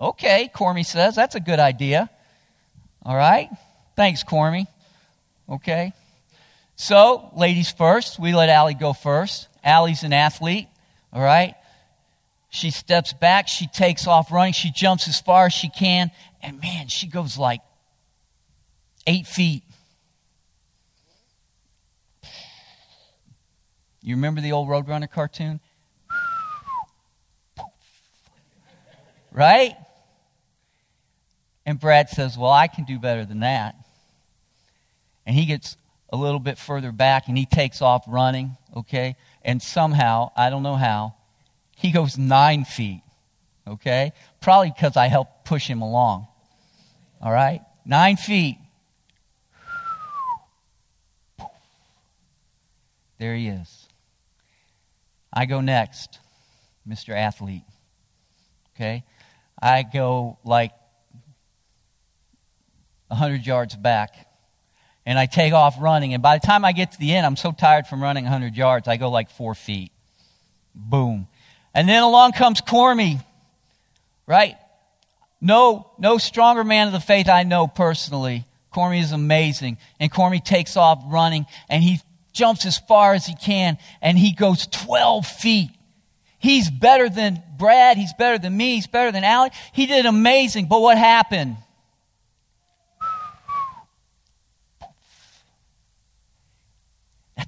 Okay, 0.00 0.48
Cormy 0.54 0.84
says, 0.84 1.16
that's 1.16 1.34
a 1.34 1.40
good 1.40 1.58
idea. 1.58 2.08
All 3.04 3.16
right? 3.16 3.48
Thanks, 3.96 4.22
Cormy. 4.22 4.66
Okay? 5.48 5.92
So, 6.76 7.30
ladies 7.34 7.72
first, 7.72 8.20
we 8.20 8.32
let 8.32 8.48
Allie 8.48 8.74
go 8.74 8.92
first. 8.92 9.48
Allie's 9.64 10.04
an 10.04 10.12
athlete, 10.12 10.68
all 11.12 11.20
right? 11.20 11.54
She 12.50 12.70
steps 12.70 13.12
back, 13.12 13.48
she 13.48 13.66
takes 13.66 14.06
off 14.06 14.30
running, 14.30 14.52
she 14.52 14.70
jumps 14.70 15.08
as 15.08 15.20
far 15.20 15.46
as 15.46 15.52
she 15.52 15.68
can, 15.68 16.10
and 16.40 16.60
man, 16.60 16.86
she 16.86 17.08
goes 17.08 17.36
like 17.36 17.60
eight 19.06 19.26
feet. 19.26 19.64
You 24.00 24.14
remember 24.14 24.40
the 24.40 24.52
old 24.52 24.68
Roadrunner 24.68 25.10
cartoon? 25.10 25.60
Right? 29.30 29.76
And 31.68 31.78
Brad 31.78 32.08
says, 32.08 32.38
Well, 32.38 32.50
I 32.50 32.66
can 32.66 32.84
do 32.84 32.98
better 32.98 33.26
than 33.26 33.40
that. 33.40 33.76
And 35.26 35.36
he 35.36 35.44
gets 35.44 35.76
a 36.10 36.16
little 36.16 36.40
bit 36.40 36.56
further 36.56 36.92
back 36.92 37.28
and 37.28 37.36
he 37.36 37.44
takes 37.44 37.82
off 37.82 38.04
running, 38.08 38.56
okay? 38.74 39.16
And 39.42 39.60
somehow, 39.60 40.30
I 40.34 40.48
don't 40.48 40.62
know 40.62 40.76
how, 40.76 41.14
he 41.76 41.92
goes 41.92 42.16
nine 42.16 42.64
feet, 42.64 43.02
okay? 43.66 44.12
Probably 44.40 44.72
because 44.74 44.96
I 44.96 45.08
helped 45.08 45.44
push 45.44 45.66
him 45.66 45.82
along, 45.82 46.26
all 47.20 47.30
right? 47.30 47.60
Nine 47.84 48.16
feet. 48.16 48.56
There 53.18 53.34
he 53.34 53.48
is. 53.48 53.88
I 55.30 55.44
go 55.44 55.60
next, 55.60 56.18
Mr. 56.88 57.14
Athlete, 57.14 57.64
okay? 58.74 59.04
I 59.60 59.82
go 59.82 60.38
like 60.44 60.72
100 63.08 63.46
yards 63.46 63.74
back 63.74 64.28
and 65.08 65.18
I 65.18 65.24
take 65.24 65.54
off 65.54 65.76
running. 65.80 66.12
And 66.12 66.22
by 66.22 66.38
the 66.38 66.46
time 66.46 66.66
I 66.66 66.72
get 66.72 66.92
to 66.92 66.98
the 66.98 67.14
end, 67.14 67.24
I'm 67.24 67.36
so 67.36 67.50
tired 67.50 67.86
from 67.86 68.02
running 68.02 68.24
100 68.24 68.54
yards, 68.54 68.88
I 68.88 68.98
go 68.98 69.08
like 69.08 69.30
four 69.30 69.54
feet. 69.54 69.90
Boom. 70.74 71.26
And 71.74 71.88
then 71.88 72.02
along 72.02 72.32
comes 72.32 72.60
Cormy, 72.60 73.18
right? 74.26 74.56
No, 75.40 75.90
no 75.98 76.18
stronger 76.18 76.62
man 76.62 76.88
of 76.88 76.92
the 76.92 77.00
faith 77.00 77.28
I 77.28 77.44
know 77.44 77.66
personally. 77.66 78.44
Cormy 78.70 79.00
is 79.00 79.12
amazing. 79.12 79.78
And 79.98 80.12
Cormy 80.12 80.40
takes 80.40 80.76
off 80.76 81.02
running 81.06 81.46
and 81.70 81.82
he 81.82 82.00
jumps 82.32 82.66
as 82.66 82.78
far 82.78 83.14
as 83.14 83.24
he 83.24 83.34
can 83.34 83.78
and 84.02 84.18
he 84.18 84.32
goes 84.32 84.66
12 84.66 85.26
feet. 85.26 85.70
He's 86.38 86.70
better 86.70 87.08
than 87.08 87.42
Brad. 87.56 87.96
He's 87.96 88.12
better 88.12 88.38
than 88.38 88.54
me. 88.54 88.74
He's 88.74 88.86
better 88.86 89.10
than 89.10 89.24
Alec. 89.24 89.54
He 89.72 89.86
did 89.86 90.04
amazing. 90.04 90.66
But 90.66 90.82
what 90.82 90.98
happened? 90.98 91.56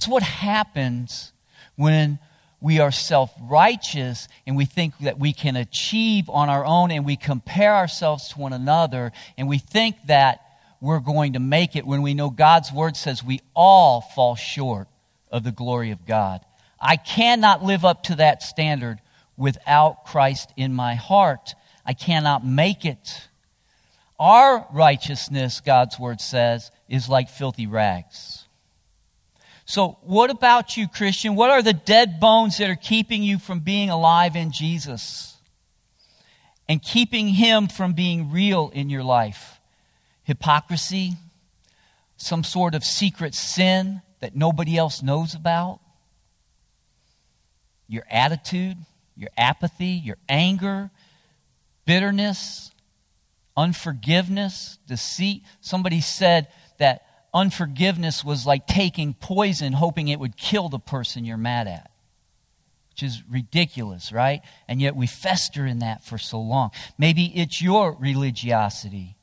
That's 0.00 0.08
what 0.08 0.22
happens 0.22 1.30
when 1.76 2.18
we 2.58 2.80
are 2.80 2.90
self 2.90 3.30
righteous 3.38 4.28
and 4.46 4.56
we 4.56 4.64
think 4.64 4.96
that 5.00 5.18
we 5.18 5.34
can 5.34 5.56
achieve 5.56 6.30
on 6.30 6.48
our 6.48 6.64
own 6.64 6.90
and 6.90 7.04
we 7.04 7.16
compare 7.16 7.74
ourselves 7.74 8.28
to 8.28 8.38
one 8.38 8.54
another 8.54 9.12
and 9.36 9.46
we 9.46 9.58
think 9.58 9.96
that 10.06 10.40
we're 10.80 11.00
going 11.00 11.34
to 11.34 11.38
make 11.38 11.76
it 11.76 11.84
when 11.84 12.00
we 12.00 12.14
know 12.14 12.30
God's 12.30 12.72
word 12.72 12.96
says 12.96 13.22
we 13.22 13.42
all 13.54 14.00
fall 14.00 14.36
short 14.36 14.88
of 15.30 15.44
the 15.44 15.52
glory 15.52 15.90
of 15.90 16.06
God. 16.06 16.40
I 16.80 16.96
cannot 16.96 17.62
live 17.62 17.84
up 17.84 18.04
to 18.04 18.14
that 18.14 18.42
standard 18.42 19.02
without 19.36 20.06
Christ 20.06 20.50
in 20.56 20.72
my 20.72 20.94
heart. 20.94 21.54
I 21.84 21.92
cannot 21.92 22.42
make 22.42 22.86
it. 22.86 23.28
Our 24.18 24.66
righteousness, 24.72 25.60
God's 25.60 25.98
word 25.98 26.22
says, 26.22 26.70
is 26.88 27.06
like 27.06 27.28
filthy 27.28 27.66
rags. 27.66 28.46
So, 29.70 29.98
what 30.02 30.30
about 30.30 30.76
you, 30.76 30.88
Christian? 30.88 31.36
What 31.36 31.50
are 31.50 31.62
the 31.62 31.72
dead 31.72 32.18
bones 32.18 32.58
that 32.58 32.68
are 32.68 32.74
keeping 32.74 33.22
you 33.22 33.38
from 33.38 33.60
being 33.60 33.88
alive 33.88 34.34
in 34.34 34.50
Jesus? 34.50 35.36
And 36.68 36.82
keeping 36.82 37.28
Him 37.28 37.68
from 37.68 37.92
being 37.92 38.32
real 38.32 38.72
in 38.74 38.90
your 38.90 39.04
life? 39.04 39.60
Hypocrisy, 40.24 41.12
some 42.16 42.42
sort 42.42 42.74
of 42.74 42.82
secret 42.82 43.32
sin 43.32 44.02
that 44.18 44.34
nobody 44.34 44.76
else 44.76 45.04
knows 45.04 45.36
about, 45.36 45.78
your 47.86 48.02
attitude, 48.10 48.76
your 49.14 49.30
apathy, 49.38 49.86
your 49.86 50.16
anger, 50.28 50.90
bitterness, 51.86 52.72
unforgiveness, 53.56 54.78
deceit. 54.88 55.44
Somebody 55.60 56.00
said 56.00 56.48
that 56.78 57.04
unforgiveness 57.32 58.24
was 58.24 58.46
like 58.46 58.66
taking 58.66 59.14
poison, 59.14 59.72
hoping 59.72 60.08
it 60.08 60.18
would 60.18 60.36
kill 60.36 60.68
the 60.68 60.78
person 60.78 61.24
you're 61.24 61.36
mad 61.36 61.66
at, 61.68 61.90
which 62.90 63.02
is 63.02 63.22
ridiculous, 63.30 64.12
right? 64.12 64.42
And 64.68 64.80
yet 64.80 64.96
we 64.96 65.06
fester 65.06 65.66
in 65.66 65.80
that 65.80 66.04
for 66.04 66.18
so 66.18 66.40
long. 66.40 66.70
Maybe 66.98 67.24
it's 67.34 67.62
your 67.62 67.96
religiosity. 67.98 69.16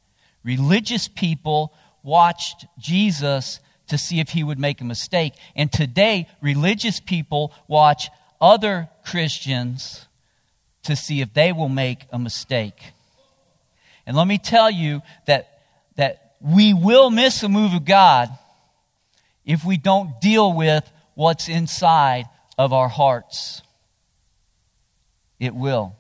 Religious 0.44 1.08
people 1.08 1.74
watched 2.04 2.66
Jesus 2.80 3.60
to 3.88 3.98
see 3.98 4.20
if 4.20 4.30
he 4.30 4.44
would 4.44 4.60
make 4.60 4.82
a 4.82 4.86
mistake. 4.86 5.34
And 5.56 5.72
today, 5.72 6.28
religious 6.42 7.00
people 7.00 7.54
watch 7.68 8.10
other 8.40 8.90
Christians 9.06 10.06
to 10.84 10.96
see 10.96 11.22
if 11.22 11.34
they 11.34 11.52
will 11.52 11.70
make 11.70 12.06
a 12.12 12.20
mistake. 12.20 12.94
And 14.06 14.16
let 14.16 14.28
me 14.28 14.38
tell 14.38 14.72
you 14.72 15.02
that, 15.26 15.57
we 16.42 16.74
will 16.74 17.10
miss 17.10 17.44
a 17.44 17.50
move 17.50 17.74
of 17.74 17.86
God 17.86 18.30
if 19.46 19.64
we 19.66 19.78
don't 19.78 20.20
deal 20.22 20.54
with 20.54 20.90
what's 21.16 21.48
inside 21.50 22.26
of 22.58 22.74
our 22.74 22.88
hearts. 22.88 23.62
It 25.40 25.56
will. 25.56 25.96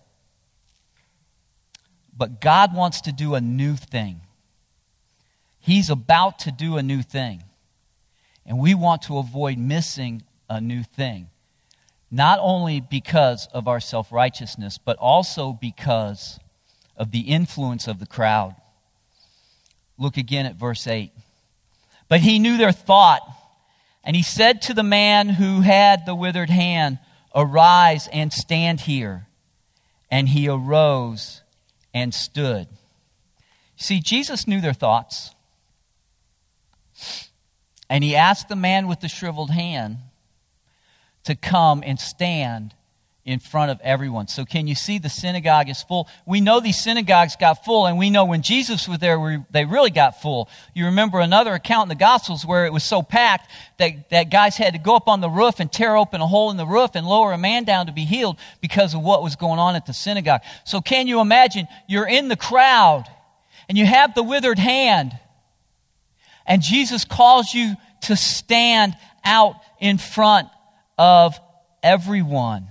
But 2.16 2.42
God 2.42 2.76
wants 2.76 3.02
to 3.02 3.12
do 3.12 3.36
a 3.36 3.42
new 3.42 3.76
thing. 3.76 4.22
He's 5.60 5.90
about 5.90 6.40
to 6.40 6.52
do 6.52 6.78
a 6.78 6.84
new 6.84 7.02
thing. 7.02 7.44
And 8.46 8.60
we 8.60 8.74
want 8.74 9.04
to 9.04 9.18
avoid 9.18 9.58
missing 9.58 10.24
a 10.50 10.62
new 10.62 10.84
thing. 10.84 11.30
Not 12.10 12.40
only 12.42 12.80
because 12.80 13.48
of 13.54 13.68
our 13.68 13.80
self 13.80 14.12
righteousness, 14.12 14.78
but 14.78 14.98
also 14.98 15.52
because 15.60 16.40
of 16.96 17.12
the 17.12 17.20
influence 17.22 17.88
of 17.88 18.00
the 18.00 18.06
crowd. 18.06 18.56
Look 19.98 20.18
again 20.18 20.46
at 20.46 20.56
verse 20.56 20.88
8. 20.88 21.12
But 22.10 22.22
he 22.22 22.40
knew 22.40 22.58
their 22.58 22.72
thought, 22.72 23.22
and 24.04 24.16
he 24.16 24.24
said 24.24 24.62
to 24.64 24.74
the 24.74 24.84
man 24.84 25.30
who 25.30 25.62
had 25.62 26.06
the 26.06 26.16
withered 26.16 26.50
hand, 26.50 27.00
Arise 27.36 28.08
and 28.12 28.32
stand 28.32 28.82
here. 28.82 29.28
And 30.10 30.30
he 30.30 30.48
arose 30.48 31.42
and 31.94 32.14
stood. 32.14 32.68
See, 33.76 34.00
Jesus 34.00 34.48
knew 34.48 34.62
their 34.62 34.74
thoughts. 34.74 35.36
And 37.90 38.04
he 38.04 38.16
asked 38.16 38.50
the 38.50 38.56
man 38.56 38.88
with 38.88 39.02
the 39.02 39.08
shriveled 39.08 39.52
hand 39.52 39.98
to 41.26 41.36
come 41.36 41.84
and 41.86 42.00
stand 42.00 42.74
in 43.28 43.40
front 43.40 43.70
of 43.70 43.80
everyone. 43.84 44.30
So, 44.30 44.46
can 44.46 44.68
you 44.68 44.74
see 44.74 45.00
the 45.00 45.10
synagogue 45.10 45.70
is 45.70 45.84
full? 45.84 46.08
We 46.26 46.40
know 46.40 46.62
these 46.62 46.82
synagogues 46.82 47.36
got 47.36 47.66
full, 47.66 47.86
and 47.86 47.98
we 47.98 48.10
know 48.10 48.24
when 48.24 48.42
Jesus 48.42 48.88
was 48.88 49.00
there, 49.00 49.46
they 49.52 49.66
really 49.66 49.90
got 49.90 50.22
full. 50.22 50.50
You 50.74 50.86
remember 50.86 51.20
another 51.20 51.54
account 51.54 51.84
in 51.84 51.90
the 51.90 51.96
Gospels 51.96 52.46
where 52.46 52.66
it 52.66 52.72
was 52.72 52.86
so 52.86 53.04
packed 53.04 53.52
that, 53.80 54.10
that 54.12 54.32
guys 54.32 54.56
had 54.56 54.74
to 54.74 54.80
go 54.80 54.96
up 54.96 55.10
on 55.10 55.20
the 55.20 55.30
roof 55.30 55.60
and 55.60 55.70
tear 55.70 55.98
open 55.98 56.22
a 56.22 56.28
hole 56.28 56.52
in 56.52 56.58
the 56.58 56.66
roof 56.66 56.92
and 56.96 57.06
lower 57.06 57.34
a 57.34 57.38
man 57.38 57.66
down 57.66 57.88
to 57.88 57.92
be 57.92 58.06
healed 58.06 58.38
because 58.62 58.94
of 58.94 59.02
what 59.02 59.22
was 59.22 59.36
going 59.36 59.60
on 59.60 59.76
at 59.76 59.86
the 59.86 59.94
synagogue. 59.94 60.42
So, 60.64 60.80
can 60.80 61.06
you 61.08 61.20
imagine 61.20 61.68
you're 61.86 62.08
in 62.08 62.30
the 62.30 62.38
crowd 62.38 63.04
and 63.68 63.78
you 63.78 63.86
have 63.86 64.16
the 64.16 64.24
withered 64.24 64.58
hand, 64.58 65.12
and 66.46 66.62
Jesus 66.62 67.04
calls 67.04 67.54
you 67.54 67.76
to 68.04 68.16
stand 68.16 68.96
out 69.26 69.56
in 69.82 69.98
front 69.98 70.48
of 70.98 71.38
everyone 71.84 72.70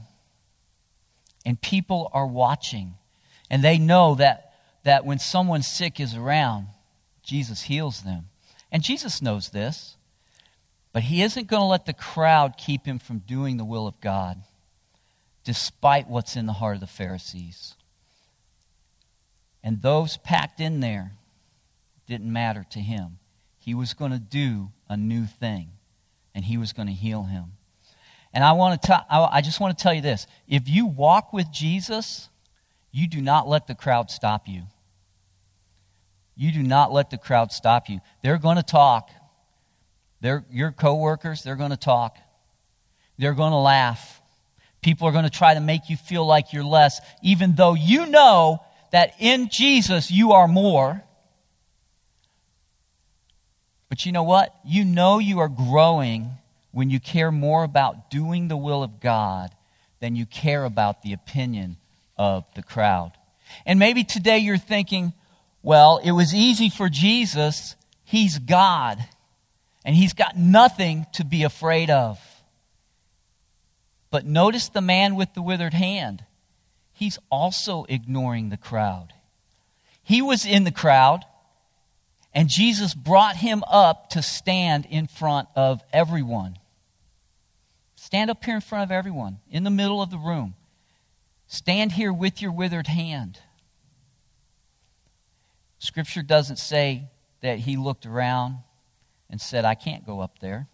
and 1.46 1.62
people 1.62 2.10
are 2.12 2.26
watching. 2.26 2.94
And 3.48 3.62
they 3.62 3.78
know 3.78 4.16
that, 4.16 4.52
that 4.82 5.06
when 5.06 5.20
someone 5.20 5.62
sick 5.62 6.00
is 6.00 6.14
around, 6.14 6.66
Jesus 7.22 7.62
heals 7.62 8.02
them. 8.02 8.28
And 8.72 8.82
Jesus 8.82 9.22
knows 9.22 9.50
this. 9.50 9.96
But 10.92 11.04
he 11.04 11.22
isn't 11.22 11.46
going 11.46 11.60
to 11.60 11.66
let 11.66 11.86
the 11.86 11.92
crowd 11.92 12.56
keep 12.58 12.84
him 12.84 12.98
from 12.98 13.18
doing 13.20 13.56
the 13.56 13.64
will 13.64 13.86
of 13.86 14.00
God, 14.00 14.42
despite 15.44 16.08
what's 16.08 16.36
in 16.36 16.46
the 16.46 16.54
heart 16.54 16.74
of 16.74 16.80
the 16.80 16.86
Pharisees. 16.86 17.74
And 19.62 19.82
those 19.82 20.16
packed 20.16 20.60
in 20.60 20.80
there 20.80 21.12
didn't 22.08 22.32
matter 22.32 22.64
to 22.70 22.80
him. 22.80 23.18
He 23.58 23.74
was 23.74 23.94
going 23.94 24.12
to 24.12 24.18
do 24.18 24.70
a 24.88 24.96
new 24.96 25.26
thing, 25.26 25.70
and 26.34 26.44
he 26.44 26.56
was 26.56 26.72
going 26.72 26.88
to 26.88 26.94
heal 26.94 27.24
him. 27.24 27.52
And 28.36 28.44
I 28.44 28.52
want 28.52 28.82
to 28.82 28.86
tell, 28.86 29.02
I 29.08 29.40
just 29.40 29.60
want 29.60 29.78
to 29.78 29.82
tell 29.82 29.94
you 29.94 30.02
this. 30.02 30.26
If 30.46 30.68
you 30.68 30.84
walk 30.84 31.32
with 31.32 31.50
Jesus, 31.50 32.28
you 32.92 33.08
do 33.08 33.22
not 33.22 33.48
let 33.48 33.66
the 33.66 33.74
crowd 33.74 34.10
stop 34.10 34.46
you. 34.46 34.64
You 36.36 36.52
do 36.52 36.62
not 36.62 36.92
let 36.92 37.08
the 37.08 37.16
crowd 37.16 37.50
stop 37.50 37.88
you. 37.88 38.00
They're 38.22 38.36
going 38.36 38.58
to 38.58 38.62
talk. 38.62 39.08
They're, 40.20 40.44
your 40.50 40.70
coworkers, 40.70 41.42
they're 41.42 41.56
going 41.56 41.70
to 41.70 41.78
talk. 41.78 42.18
They're 43.16 43.32
going 43.32 43.52
to 43.52 43.56
laugh. 43.56 44.20
People 44.82 45.08
are 45.08 45.12
going 45.12 45.24
to 45.24 45.30
try 45.30 45.54
to 45.54 45.60
make 45.60 45.88
you 45.88 45.96
feel 45.96 46.26
like 46.26 46.52
you're 46.52 46.62
less, 46.62 47.00
even 47.22 47.54
though 47.54 47.72
you 47.72 48.04
know 48.04 48.62
that 48.92 49.14
in 49.18 49.48
Jesus 49.50 50.10
you 50.10 50.32
are 50.32 50.46
more. 50.46 51.02
But 53.88 54.04
you 54.04 54.12
know 54.12 54.24
what? 54.24 54.54
You 54.62 54.84
know 54.84 55.20
you 55.20 55.38
are 55.38 55.48
growing 55.48 56.32
when 56.76 56.90
you 56.90 57.00
care 57.00 57.32
more 57.32 57.64
about 57.64 58.10
doing 58.10 58.48
the 58.48 58.56
will 58.56 58.82
of 58.82 59.00
God 59.00 59.48
than 60.00 60.14
you 60.14 60.26
care 60.26 60.62
about 60.62 61.00
the 61.00 61.14
opinion 61.14 61.78
of 62.18 62.44
the 62.54 62.62
crowd. 62.62 63.12
And 63.64 63.78
maybe 63.78 64.04
today 64.04 64.36
you're 64.36 64.58
thinking, 64.58 65.14
well, 65.62 65.96
it 66.04 66.10
was 66.10 66.34
easy 66.34 66.68
for 66.68 66.90
Jesus. 66.90 67.76
He's 68.04 68.38
God, 68.38 68.98
and 69.86 69.96
he's 69.96 70.12
got 70.12 70.36
nothing 70.36 71.06
to 71.14 71.24
be 71.24 71.44
afraid 71.44 71.88
of. 71.88 72.20
But 74.10 74.26
notice 74.26 74.68
the 74.68 74.82
man 74.82 75.16
with 75.16 75.32
the 75.32 75.40
withered 75.40 75.72
hand. 75.72 76.26
He's 76.92 77.18
also 77.30 77.86
ignoring 77.88 78.50
the 78.50 78.58
crowd. 78.58 79.14
He 80.02 80.20
was 80.20 80.44
in 80.44 80.64
the 80.64 80.70
crowd, 80.70 81.24
and 82.34 82.50
Jesus 82.50 82.92
brought 82.92 83.36
him 83.36 83.64
up 83.66 84.10
to 84.10 84.20
stand 84.20 84.84
in 84.90 85.06
front 85.06 85.48
of 85.56 85.82
everyone. 85.90 86.58
Stand 88.06 88.30
up 88.30 88.44
here 88.44 88.54
in 88.54 88.60
front 88.60 88.84
of 88.84 88.92
everyone, 88.92 89.40
in 89.50 89.64
the 89.64 89.68
middle 89.70 90.00
of 90.00 90.12
the 90.12 90.16
room. 90.16 90.54
Stand 91.48 91.90
here 91.90 92.12
with 92.12 92.40
your 92.40 92.52
withered 92.52 92.86
hand. 92.86 93.40
Scripture 95.80 96.22
doesn't 96.22 96.60
say 96.60 97.08
that 97.40 97.58
he 97.58 97.76
looked 97.76 98.06
around 98.06 98.58
and 99.28 99.40
said, 99.40 99.64
I 99.64 99.74
can't 99.74 100.06
go 100.06 100.20
up 100.20 100.38
there. 100.38 100.68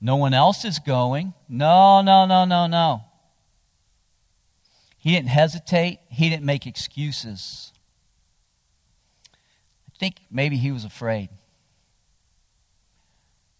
No 0.00 0.14
one 0.14 0.32
else 0.32 0.64
is 0.64 0.78
going. 0.78 1.34
No, 1.48 2.02
no, 2.02 2.24
no, 2.24 2.44
no, 2.44 2.68
no. 2.68 3.02
He 4.98 5.10
didn't 5.10 5.30
hesitate, 5.30 5.98
he 6.08 6.30
didn't 6.30 6.46
make 6.46 6.68
excuses. 6.68 7.72
I 9.34 9.98
think 9.98 10.20
maybe 10.30 10.56
he 10.56 10.70
was 10.70 10.84
afraid. 10.84 11.30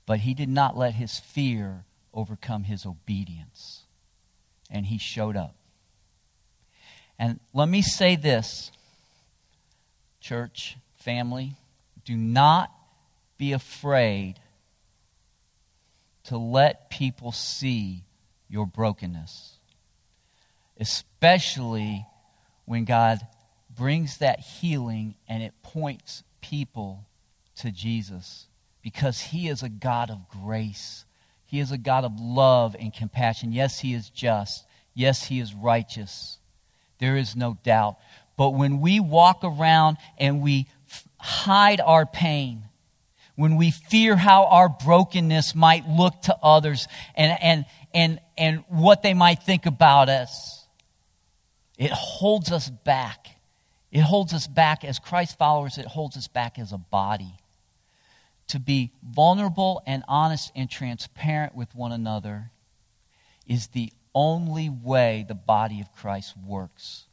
But 0.07 0.20
he 0.20 0.33
did 0.33 0.48
not 0.48 0.77
let 0.77 0.94
his 0.94 1.18
fear 1.18 1.87
overcome 2.14 2.64
his 2.64 2.87
obedience. 2.87 3.83
And 4.70 4.87
he 4.87 4.98
showed 4.98 5.37
up. 5.37 5.55
And 7.18 7.40
let 7.53 7.68
me 7.68 7.83
say 7.83 8.16
this, 8.16 8.72
church, 10.20 10.77
family, 10.96 11.57
do 12.05 12.16
not 12.16 12.70
be 13.38 13.53
afraid 13.53 14.35
to 16.25 16.38
let 16.38 16.90
people 16.90 17.33
see 17.33 18.05
your 18.48 18.66
brokenness. 18.66 19.59
Especially 20.79 22.07
when 22.64 22.85
God 22.85 23.18
brings 23.75 24.18
that 24.18 24.40
healing 24.40 25.14
and 25.29 25.42
it 25.42 25.55
points 25.62 26.22
people 26.40 27.05
to 27.57 27.70
Jesus 27.70 28.46
because 28.83 29.20
He 29.20 29.48
is 29.48 29.62
a 29.62 29.68
God 29.68 30.11
of 30.11 30.29
grace. 30.29 31.05
He 31.53 31.61
is 31.61 31.71
a 31.71 31.77
God 31.77 32.05
of 32.05 32.19
love 32.19 32.75
and 32.81 32.95
compassion. 32.95 33.53
Yes, 33.53 33.79
He 33.79 33.93
is 33.93 34.09
just. 34.09 34.65
Yes, 34.95 35.25
He 35.25 35.38
is 35.38 35.55
righteous. 35.55 36.38
There 36.99 37.15
is 37.15 37.37
no 37.37 37.59
doubt. 37.62 37.99
But 38.38 38.55
when 38.55 38.81
we 38.81 39.01
walk 39.01 39.41
around 39.45 39.99
and 40.17 40.41
we 40.41 40.67
f- 40.91 41.07
hide 41.19 41.83
our 41.83 42.07
pain, 42.07 42.62
when 43.37 43.57
we 43.57 43.71
fear 43.71 44.17
how 44.17 44.47
our 44.47 44.71
brokenness 44.71 45.55
might 45.55 45.87
look 45.87 46.23
to 46.23 46.37
others 46.43 46.88
and, 47.15 47.38
and, 47.43 47.67
and, 47.93 48.21
and 48.38 48.65
what 48.69 49.03
they 49.03 49.12
might 49.12 49.43
think 49.43 49.67
about 49.67 50.09
us, 50.09 50.67
it 51.77 51.91
holds 51.91 52.51
us 52.51 52.71
back. 52.71 53.27
It 53.91 54.01
holds 54.01 54.33
us 54.33 54.47
back 54.47 54.85
as 54.85 54.99
Christ 54.99 55.37
followers, 55.37 55.77
it 55.77 55.85
holds 55.85 56.17
us 56.17 56.29
back 56.29 56.59
as 56.59 56.73
a 56.73 56.79
body. 56.79 57.35
To 58.53 58.59
be 58.61 58.93
vulnerable 59.03 59.83
and 59.87 60.05
honest 60.07 60.53
and 60.55 60.69
transparent 60.69 61.55
with 61.55 61.75
one 61.75 61.91
another 61.91 62.51
is 63.47 63.69
the 63.69 63.95
only 64.15 64.69
way 64.69 65.25
the 65.27 65.35
body 65.35 65.81
of 65.81 65.91
Christ 65.95 66.35
works 66.47 67.07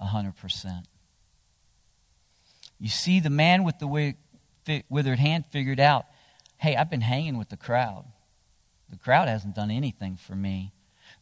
100%. 0.00 0.84
You 2.78 2.88
see, 2.88 3.18
the 3.18 3.28
man 3.28 3.64
with 3.64 3.80
the 3.80 4.14
withered 4.88 5.18
hand 5.18 5.46
figured 5.50 5.80
out 5.80 6.04
hey, 6.58 6.76
I've 6.76 6.90
been 6.90 7.00
hanging 7.00 7.38
with 7.38 7.48
the 7.48 7.56
crowd. 7.56 8.04
The 8.88 8.98
crowd 8.98 9.26
hasn't 9.26 9.56
done 9.56 9.72
anything 9.72 10.16
for 10.16 10.36
me. 10.36 10.72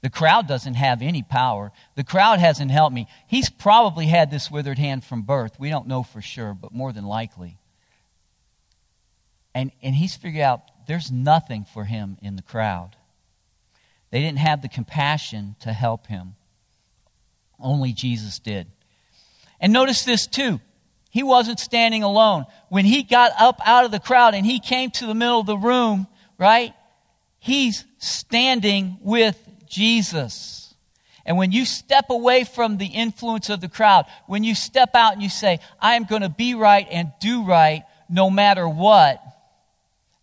The 0.02 0.10
crowd 0.10 0.48
doesn't 0.48 0.74
have 0.74 1.00
any 1.00 1.22
power. 1.22 1.72
The 1.94 2.04
crowd 2.04 2.40
hasn't 2.40 2.70
helped 2.70 2.94
me. 2.94 3.06
He's 3.26 3.48
probably 3.48 4.04
had 4.04 4.30
this 4.30 4.50
withered 4.50 4.78
hand 4.78 5.02
from 5.02 5.22
birth. 5.22 5.58
We 5.58 5.70
don't 5.70 5.88
know 5.88 6.02
for 6.02 6.20
sure, 6.20 6.52
but 6.52 6.74
more 6.74 6.92
than 6.92 7.06
likely. 7.06 7.56
And, 9.54 9.72
and 9.82 9.94
he's 9.94 10.16
figured 10.16 10.42
out 10.42 10.62
there's 10.86 11.10
nothing 11.10 11.66
for 11.72 11.84
him 11.84 12.18
in 12.22 12.36
the 12.36 12.42
crowd. 12.42 12.96
They 14.10 14.20
didn't 14.20 14.38
have 14.38 14.62
the 14.62 14.68
compassion 14.68 15.56
to 15.60 15.72
help 15.72 16.06
him. 16.06 16.34
Only 17.58 17.92
Jesus 17.92 18.38
did. 18.38 18.66
And 19.60 19.72
notice 19.72 20.04
this 20.04 20.26
too. 20.26 20.60
He 21.10 21.22
wasn't 21.22 21.58
standing 21.58 22.02
alone. 22.02 22.46
When 22.68 22.84
he 22.84 23.02
got 23.02 23.32
up 23.38 23.60
out 23.64 23.84
of 23.84 23.90
the 23.90 23.98
crowd 23.98 24.34
and 24.34 24.46
he 24.46 24.60
came 24.60 24.90
to 24.92 25.06
the 25.06 25.14
middle 25.14 25.40
of 25.40 25.46
the 25.46 25.56
room, 25.56 26.06
right? 26.38 26.72
He's 27.38 27.84
standing 27.98 28.98
with 29.02 29.36
Jesus. 29.66 30.74
And 31.26 31.36
when 31.36 31.52
you 31.52 31.64
step 31.64 32.10
away 32.10 32.44
from 32.44 32.78
the 32.78 32.86
influence 32.86 33.50
of 33.50 33.60
the 33.60 33.68
crowd, 33.68 34.06
when 34.26 34.42
you 34.44 34.54
step 34.54 34.94
out 34.94 35.12
and 35.12 35.22
you 35.22 35.28
say, 35.28 35.60
I 35.80 35.94
am 35.94 36.04
going 36.04 36.22
to 36.22 36.28
be 36.28 36.54
right 36.54 36.86
and 36.90 37.12
do 37.20 37.44
right 37.44 37.84
no 38.08 38.30
matter 38.30 38.68
what, 38.68 39.22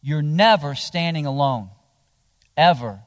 you're 0.07 0.21
never 0.21 0.73
standing 0.73 1.25
alone. 1.25 1.67
Ever. 2.55 3.01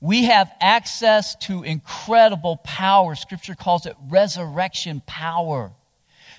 We 0.00 0.24
have 0.24 0.50
access 0.58 1.36
to 1.40 1.62
incredible 1.64 2.56
power. 2.64 3.14
Scripture 3.14 3.54
calls 3.54 3.84
it 3.84 3.94
resurrection 4.08 5.02
power. 5.06 5.70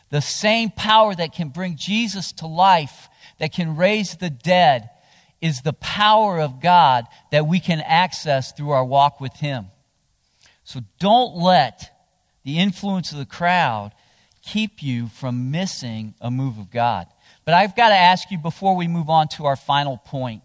The 0.09 0.21
same 0.21 0.71
power 0.71 1.13
that 1.13 1.35
can 1.35 1.49
bring 1.49 1.75
Jesus 1.75 2.31
to 2.33 2.47
life, 2.47 3.09
that 3.37 3.53
can 3.53 3.75
raise 3.75 4.15
the 4.15 4.31
dead, 4.31 4.89
is 5.39 5.61
the 5.61 5.73
power 5.73 6.39
of 6.39 6.63
God 6.63 7.05
that 7.31 7.45
we 7.45 7.59
can 7.59 7.79
access 7.81 8.51
through 8.51 8.71
our 8.71 8.83
walk 8.83 9.21
with 9.21 9.33
Him. 9.33 9.67
So 10.63 10.79
don't 10.97 11.35
let 11.35 11.91
the 12.43 12.57
influence 12.57 13.11
of 13.11 13.19
the 13.19 13.25
crowd 13.25 13.91
keep 14.41 14.81
you 14.81 15.09
from 15.09 15.51
missing 15.51 16.15
a 16.19 16.31
move 16.31 16.57
of 16.57 16.71
God. 16.71 17.05
But 17.49 17.55
I've 17.55 17.75
got 17.75 17.89
to 17.89 17.95
ask 17.95 18.29
you 18.29 18.37
before 18.37 18.75
we 18.75 18.87
move 18.87 19.09
on 19.09 19.27
to 19.29 19.47
our 19.47 19.55
final 19.55 19.97
point 19.97 20.43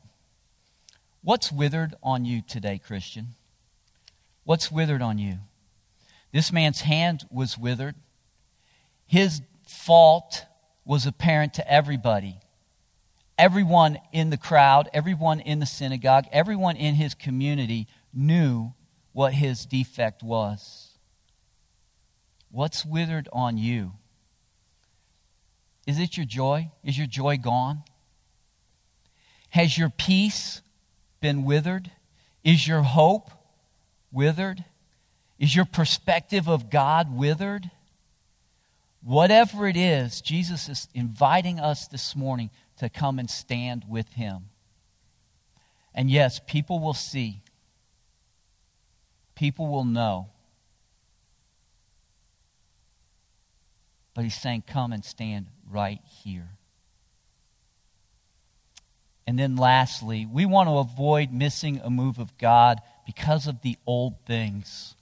What's 1.21 1.53
withered 1.53 1.95
on 2.03 2.25
you 2.25 2.41
today, 2.41 2.79
Christian? 2.79 3.35
What's 4.45 4.73
withered 4.73 5.03
on 5.03 5.19
you? 5.19 5.37
This 6.33 6.51
man's 6.51 6.81
hand 6.81 7.27
was 7.31 7.59
withered. 7.59 7.95
His 9.05 9.43
fault 9.69 10.47
was 10.87 11.05
apparent 11.05 11.53
to 11.55 11.71
everybody. 11.71 12.39
Everyone 13.37 13.99
in 14.11 14.31
the 14.31 14.39
crowd, 14.39 14.89
everyone 14.95 15.41
in 15.41 15.59
the 15.59 15.67
synagogue, 15.67 16.25
everyone 16.33 16.77
in 16.77 16.95
his 16.95 17.13
community 17.13 17.87
knew 18.15 18.73
what 19.13 19.35
his 19.35 19.67
defect 19.67 20.23
was. 20.23 20.89
What's 22.51 22.83
withered 22.83 23.29
on 23.31 23.59
you? 23.59 23.93
Is 25.87 25.99
it 25.99 26.17
your 26.17 26.27
joy? 26.27 26.71
Is 26.83 26.97
your 26.97 27.07
joy 27.07 27.37
gone? 27.37 27.83
Has 29.51 29.77
your 29.77 29.91
peace 29.91 30.63
been 31.21 31.45
withered? 31.45 31.91
Is 32.43 32.67
your 32.67 32.83
hope 32.83 33.31
withered? 34.11 34.65
Is 35.39 35.55
your 35.55 35.65
perspective 35.65 36.49
of 36.49 36.71
God 36.71 37.15
withered? 37.15 37.71
Whatever 39.03 39.69
it 39.69 39.77
is, 39.77 40.21
Jesus 40.21 40.69
is 40.69 40.89
inviting 40.95 41.61
us 41.61 41.87
this 41.87 42.17
morning 42.17 42.51
to 42.79 42.89
come 42.89 43.19
and 43.19 43.29
stand 43.29 43.85
with 43.89 44.09
him. 44.15 44.47
And 45.95 46.11
yes, 46.11 46.41
people 46.47 46.81
will 46.81 46.95
see, 46.95 47.43
people 49.35 49.69
will 49.69 49.85
know. 49.85 50.31
But 54.15 54.25
he's 54.25 54.41
saying, 54.41 54.65
Come 54.67 54.93
and 54.93 55.05
stand 55.05 55.47
right 55.71 56.01
here. 56.23 56.51
And 59.27 59.39
then 59.39 59.57
lastly, 59.57 60.27
we 60.31 60.47
want 60.47 60.69
to 60.69 60.79
avoid 60.79 61.33
missing 61.33 61.81
a 61.83 61.91
move 61.91 62.19
of 62.19 62.37
God 62.39 62.81
because 63.07 63.47
of 63.47 63.63
the 63.63 63.77
old 63.87 64.15
things. 64.27 64.95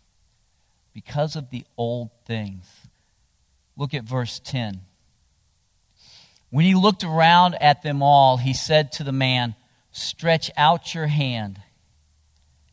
Because 0.95 1.37
of 1.37 1.51
the 1.51 1.65
old 1.77 2.11
things. 2.25 2.67
Look 3.77 3.95
at 3.95 4.05
verse 4.05 4.41
10. 4.45 4.81
When 6.51 6.65
he 6.65 6.75
looked 6.75 7.03
around 7.03 7.57
at 7.61 7.83
them 7.83 8.03
all, 8.03 8.37
he 8.37 8.53
said 8.53 8.93
to 8.93 9.05
the 9.05 9.13
man, 9.13 9.55
Stretch 9.91 10.51
out 10.57 10.95
your 10.95 11.07
hand. 11.07 11.61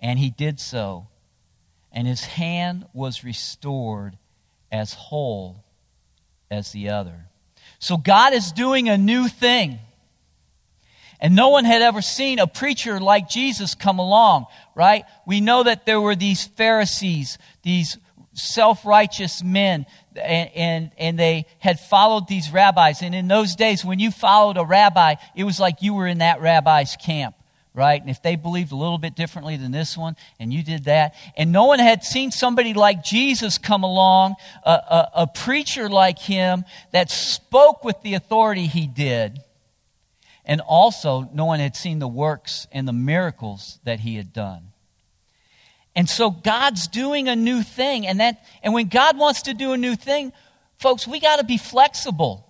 And 0.02 0.20
he 0.20 0.30
did 0.30 0.60
so. 0.60 1.08
And 1.92 2.08
his 2.08 2.26
hand 2.26 2.86
was 2.94 3.24
restored 3.24 4.18
as 4.72 4.94
whole 4.94 5.64
as 6.52 6.72
the 6.72 6.90
other. 6.90 7.28
So 7.80 7.98
God 7.98 8.34
is 8.34 8.52
doing 8.52 8.90
a 8.90 8.98
new 8.98 9.28
thing. 9.28 9.80
And 11.22 11.36
no 11.36 11.50
one 11.50 11.66
had 11.66 11.82
ever 11.82 12.02
seen 12.02 12.40
a 12.40 12.48
preacher 12.48 13.00
like 13.00 13.30
Jesus 13.30 13.76
come 13.76 14.00
along, 14.00 14.46
right? 14.74 15.04
We 15.28 15.42
know 15.42 15.64
that 15.64 15.86
there 15.86 16.00
were 16.00 16.16
these 16.16 16.46
Pharisees, 16.46 17.38
these 17.62 17.98
self 18.34 18.86
righteous 18.86 19.44
men, 19.44 19.86
and, 20.16 20.50
and, 20.56 20.92
and, 20.98 21.20
they 21.20 21.46
had 21.60 21.80
followed 21.80 22.28
these 22.28 22.52
rabbis. 22.52 23.02
And 23.02 23.14
in 23.14 23.28
those 23.28 23.56
days, 23.56 23.84
when 23.84 24.00
you 24.00 24.12
followed 24.12 24.58
a 24.58 24.64
rabbi, 24.64 25.16
it 25.36 25.44
was 25.44 25.60
like 25.60 25.82
you 25.82 25.94
were 25.94 26.08
in 26.08 26.20
that 26.20 26.40
rabbi's 26.40 26.96
camp, 26.96 27.36
right? 27.80 28.00
And 28.00 28.12
if 28.12 28.22
they 28.22 28.36
believed 28.36 28.72
a 28.72 28.76
little 28.76 29.00
bit 29.00 29.16
differently 29.16 29.58
than 29.58 29.72
this 29.72 29.98
one, 29.98 30.16
and 30.40 30.54
you 30.54 30.62
did 30.62 30.84
that, 30.84 31.16
and 31.36 31.52
no 31.52 31.66
one 31.66 31.80
had 31.80 32.04
seen 32.04 32.30
somebody 32.30 32.76
like 32.76 33.04
Jesus 33.04 33.58
come 33.58 33.84
along, 33.84 34.36
a, 34.64 34.70
a, 34.70 35.10
a 35.16 35.28
preacher 35.28 35.90
like 35.90 36.20
him 36.20 36.66
that 36.92 37.10
spoke 37.10 37.84
with 37.84 38.00
the 38.04 38.14
authority 38.14 38.68
he 38.68 38.86
did 38.86 39.40
and 40.50 40.62
also, 40.62 41.30
no 41.32 41.46
one 41.46 41.60
had 41.60 41.76
seen 41.76 42.00
the 42.00 42.08
works 42.08 42.66
and 42.72 42.88
the 42.88 42.94
miracles 42.94 43.80
that 43.84 44.00
he 44.00 44.16
had 44.16 44.34
done. 44.34 44.72
And 45.96 46.10
so 46.10 46.32
God's 46.32 46.88
doing 46.88 47.28
a 47.28 47.36
new 47.36 47.62
thing. 47.62 48.08
And, 48.08 48.20
that, 48.20 48.44
and 48.64 48.74
when 48.74 48.88
God 48.88 49.16
wants 49.16 49.44
to 49.44 49.54
do 49.54 49.74
a 49.74 49.78
new 49.78 49.96
thing, 49.96 50.34
folks, 50.80 51.08
we 51.08 51.20
got 51.20 51.36
to 51.36 51.44
be 51.44 51.58
flexible. 51.58 52.48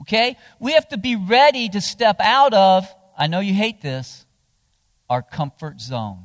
Okay? 0.00 0.36
We 0.60 0.72
have 0.72 0.86
to 0.90 0.98
be 0.98 1.16
ready 1.16 1.70
to 1.70 1.80
step 1.80 2.16
out 2.20 2.52
of, 2.52 2.86
I 3.16 3.26
know 3.26 3.40
you 3.40 3.54
hate 3.54 3.80
this, 3.80 4.26
our 5.08 5.22
comfort 5.22 5.80
zone. 5.80 6.24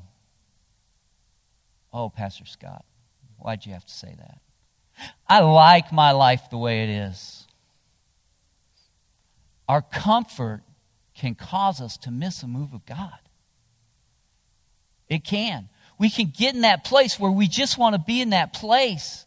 Oh, 1.93 2.09
Pastor 2.09 2.45
Scott, 2.45 2.85
why'd 3.37 3.65
you 3.65 3.73
have 3.73 3.85
to 3.85 3.93
say 3.93 4.15
that? 4.17 4.39
I 5.27 5.39
like 5.39 5.91
my 5.91 6.11
life 6.11 6.49
the 6.49 6.57
way 6.57 6.83
it 6.83 6.89
is. 6.89 7.47
Our 9.67 9.81
comfort 9.81 10.61
can 11.15 11.35
cause 11.35 11.81
us 11.81 11.97
to 11.97 12.11
miss 12.11 12.43
a 12.43 12.47
move 12.47 12.73
of 12.73 12.85
God. 12.85 13.19
It 15.07 15.23
can. 15.23 15.69
We 15.97 16.09
can 16.09 16.31
get 16.35 16.55
in 16.55 16.61
that 16.61 16.83
place 16.83 17.19
where 17.19 17.31
we 17.31 17.47
just 17.47 17.77
want 17.77 17.93
to 17.93 17.99
be 17.99 18.21
in 18.21 18.29
that 18.31 18.53
place. 18.53 19.25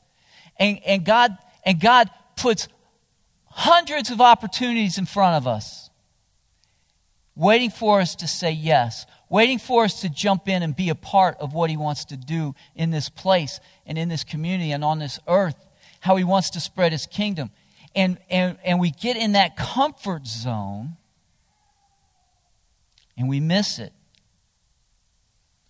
And, 0.58 0.80
and, 0.84 1.04
God, 1.04 1.36
and 1.64 1.80
God 1.80 2.08
puts 2.36 2.68
hundreds 3.44 4.10
of 4.10 4.20
opportunities 4.20 4.98
in 4.98 5.06
front 5.06 5.36
of 5.36 5.46
us. 5.46 5.90
Waiting 7.34 7.70
for 7.70 8.00
us 8.00 8.14
to 8.16 8.28
say 8.28 8.52
yes, 8.52 9.06
waiting 9.28 9.58
for 9.58 9.84
us 9.84 10.00
to 10.02 10.08
jump 10.08 10.48
in 10.48 10.62
and 10.62 10.76
be 10.76 10.88
a 10.88 10.94
part 10.94 11.36
of 11.40 11.54
what 11.54 11.70
He 11.70 11.76
wants 11.76 12.04
to 12.06 12.16
do 12.16 12.54
in 12.74 12.90
this 12.90 13.08
place 13.08 13.60
and 13.86 13.96
in 13.96 14.08
this 14.08 14.24
community 14.24 14.72
and 14.72 14.84
on 14.84 14.98
this 14.98 15.18
earth, 15.26 15.56
how 16.00 16.16
He 16.16 16.24
wants 16.24 16.50
to 16.50 16.60
spread 16.60 16.92
His 16.92 17.06
kingdom. 17.06 17.50
And, 17.94 18.18
and, 18.30 18.58
and 18.64 18.80
we 18.80 18.90
get 18.90 19.16
in 19.16 19.32
that 19.32 19.56
comfort 19.56 20.26
zone 20.26 20.96
and 23.16 23.28
we 23.28 23.40
miss 23.40 23.78
it. 23.78 23.92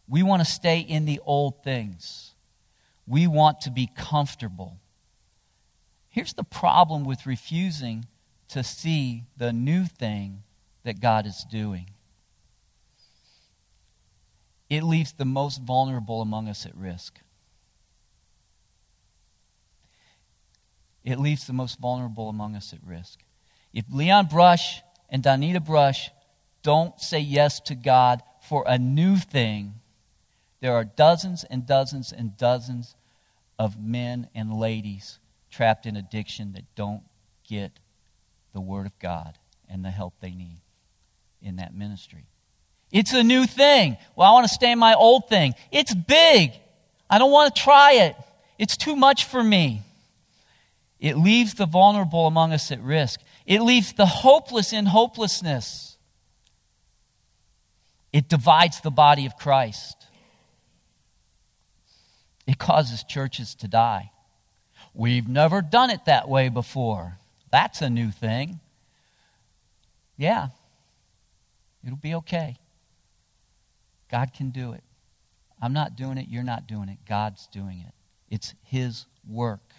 We 0.09 0.22
want 0.22 0.44
to 0.44 0.51
stay 0.51 0.81
in 0.81 1.05
the 1.05 1.20
old 1.25 1.62
things. 1.64 2.35
We 3.07 3.27
want 3.27 3.62
to 3.62 3.70
be 3.70 3.88
comfortable. 3.96 4.79
Here's 6.09 6.35
the 6.35 6.44
problem 6.44 7.05
with 7.05 7.27
refusing 7.27 8.07
to 8.48 8.62
see 8.62 9.25
the 9.37 9.53
new 9.53 9.87
thing 9.87 10.42
that 10.84 11.00
God 11.00 11.26
is 11.26 11.44
doing 11.50 11.86
it 14.72 14.82
leaves 14.82 15.12
the 15.12 15.26
most 15.26 15.60
vulnerable 15.60 16.22
among 16.22 16.48
us 16.48 16.64
at 16.64 16.74
risk. 16.74 17.20
It 21.04 21.18
leaves 21.18 21.46
the 21.46 21.52
most 21.52 21.78
vulnerable 21.78 22.30
among 22.30 22.56
us 22.56 22.72
at 22.72 22.78
risk. 22.82 23.20
If 23.74 23.84
Leon 23.92 24.28
Brush 24.28 24.80
and 25.10 25.22
Donita 25.22 25.62
Brush 25.62 26.08
don't 26.62 26.98
say 26.98 27.18
yes 27.18 27.60
to 27.60 27.74
God 27.74 28.22
for 28.48 28.64
a 28.66 28.78
new 28.78 29.16
thing, 29.18 29.74
there 30.62 30.72
are 30.72 30.84
dozens 30.84 31.44
and 31.44 31.66
dozens 31.66 32.10
and 32.10 32.34
dozens 32.38 32.94
of 33.58 33.78
men 33.78 34.26
and 34.34 34.54
ladies 34.54 35.18
trapped 35.50 35.84
in 35.84 35.96
addiction 35.96 36.54
that 36.54 36.64
don't 36.74 37.02
get 37.46 37.72
the 38.54 38.60
Word 38.62 38.86
of 38.86 38.98
God 38.98 39.36
and 39.68 39.84
the 39.84 39.90
help 39.90 40.14
they 40.20 40.30
need 40.30 40.62
in 41.42 41.57
that 41.57 41.74
ministry. 41.74 42.26
It's 42.90 43.12
a 43.12 43.22
new 43.22 43.46
thing. 43.46 43.96
Well, 44.16 44.28
I 44.28 44.33
want 44.33 44.46
to 44.46 44.52
stay 44.52 44.72
in 44.72 44.78
my 44.78 44.94
old 44.94 45.28
thing. 45.28 45.55
It's 45.70 45.94
big. 45.94 46.52
I 47.09 47.18
don't 47.18 47.31
want 47.31 47.55
to 47.55 47.62
try 47.62 47.92
it. 47.94 48.16
It's 48.59 48.76
too 48.76 48.96
much 48.96 49.24
for 49.24 49.42
me. 49.42 49.83
It 51.00 51.16
leaves 51.16 51.55
the 51.55 51.66
vulnerable 51.66 52.26
among 52.26 52.52
us 52.52 52.70
at 52.70 52.81
risk. 52.81 53.20
It 53.44 53.61
leaves 53.61 53.92
the 53.94 54.07
hopeless 54.07 54.72
in 54.72 54.87
hopelessness. 54.87 55.96
It 58.12 58.28
divides 58.28 58.81
the 58.83 58.90
body 58.90 59.26
of 59.26 59.37
Christ. 59.37 59.96
It 62.46 62.59
causes 62.59 63.05
churches 63.05 63.55
to 63.57 63.68
die. 63.68 64.11
We've 64.94 65.26
never 65.26 65.62
done 65.62 65.90
it 65.90 66.05
that 66.05 66.28
way 66.28 66.50
before. 66.50 67.16
That's 67.50 67.81
a 67.81 67.88
new 67.88 68.11
thing. 68.11 68.61
Yeah, 70.16 70.48
it'll 71.84 71.96
be 71.96 72.14
okay. 72.14 72.56
God 74.10 74.32
can 74.34 74.50
do 74.50 74.72
it. 74.72 74.84
I'm 75.60 75.72
not 75.72 75.96
doing 75.96 76.18
it, 76.18 76.26
you're 76.28 76.42
not 76.42 76.66
doing 76.66 76.88
it. 76.88 76.98
God's 77.08 77.46
doing 77.46 77.84
it. 77.86 77.94
It's 78.28 78.54
His 78.62 79.06
work. 79.28 79.72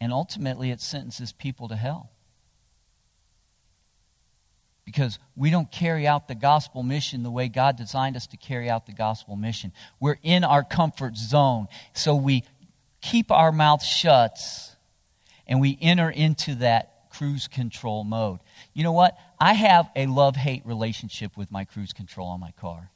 And 0.00 0.12
ultimately, 0.12 0.70
it 0.72 0.80
sentences 0.80 1.32
people 1.32 1.68
to 1.68 1.76
hell. 1.76 2.10
Because 4.84 5.20
we 5.36 5.50
don't 5.50 5.70
carry 5.70 6.08
out 6.08 6.26
the 6.26 6.34
gospel 6.34 6.82
mission 6.82 7.22
the 7.22 7.30
way 7.30 7.48
God 7.48 7.76
designed 7.76 8.16
us 8.16 8.26
to 8.28 8.36
carry 8.36 8.68
out 8.68 8.86
the 8.86 8.92
gospel 8.92 9.36
mission. 9.36 9.72
We're 10.00 10.18
in 10.22 10.42
our 10.42 10.64
comfort 10.64 11.16
zone. 11.16 11.68
So 11.92 12.16
we 12.16 12.42
keep 13.00 13.30
our 13.30 13.52
mouth 13.52 13.82
shut 13.82 14.38
and 15.46 15.60
we 15.60 15.78
enter 15.80 16.10
into 16.10 16.56
that 16.56 16.91
cruise 17.12 17.48
control 17.48 18.04
mode. 18.04 18.40
You 18.74 18.84
know 18.84 18.92
what? 18.92 19.16
I 19.38 19.52
have 19.52 19.90
a 19.94 20.06
love 20.06 20.36
hate 20.36 20.64
relationship 20.64 21.36
with 21.36 21.50
my 21.50 21.64
cruise 21.64 21.92
control 21.92 22.28
on 22.28 22.40
my 22.40 22.52
car. 22.52 22.90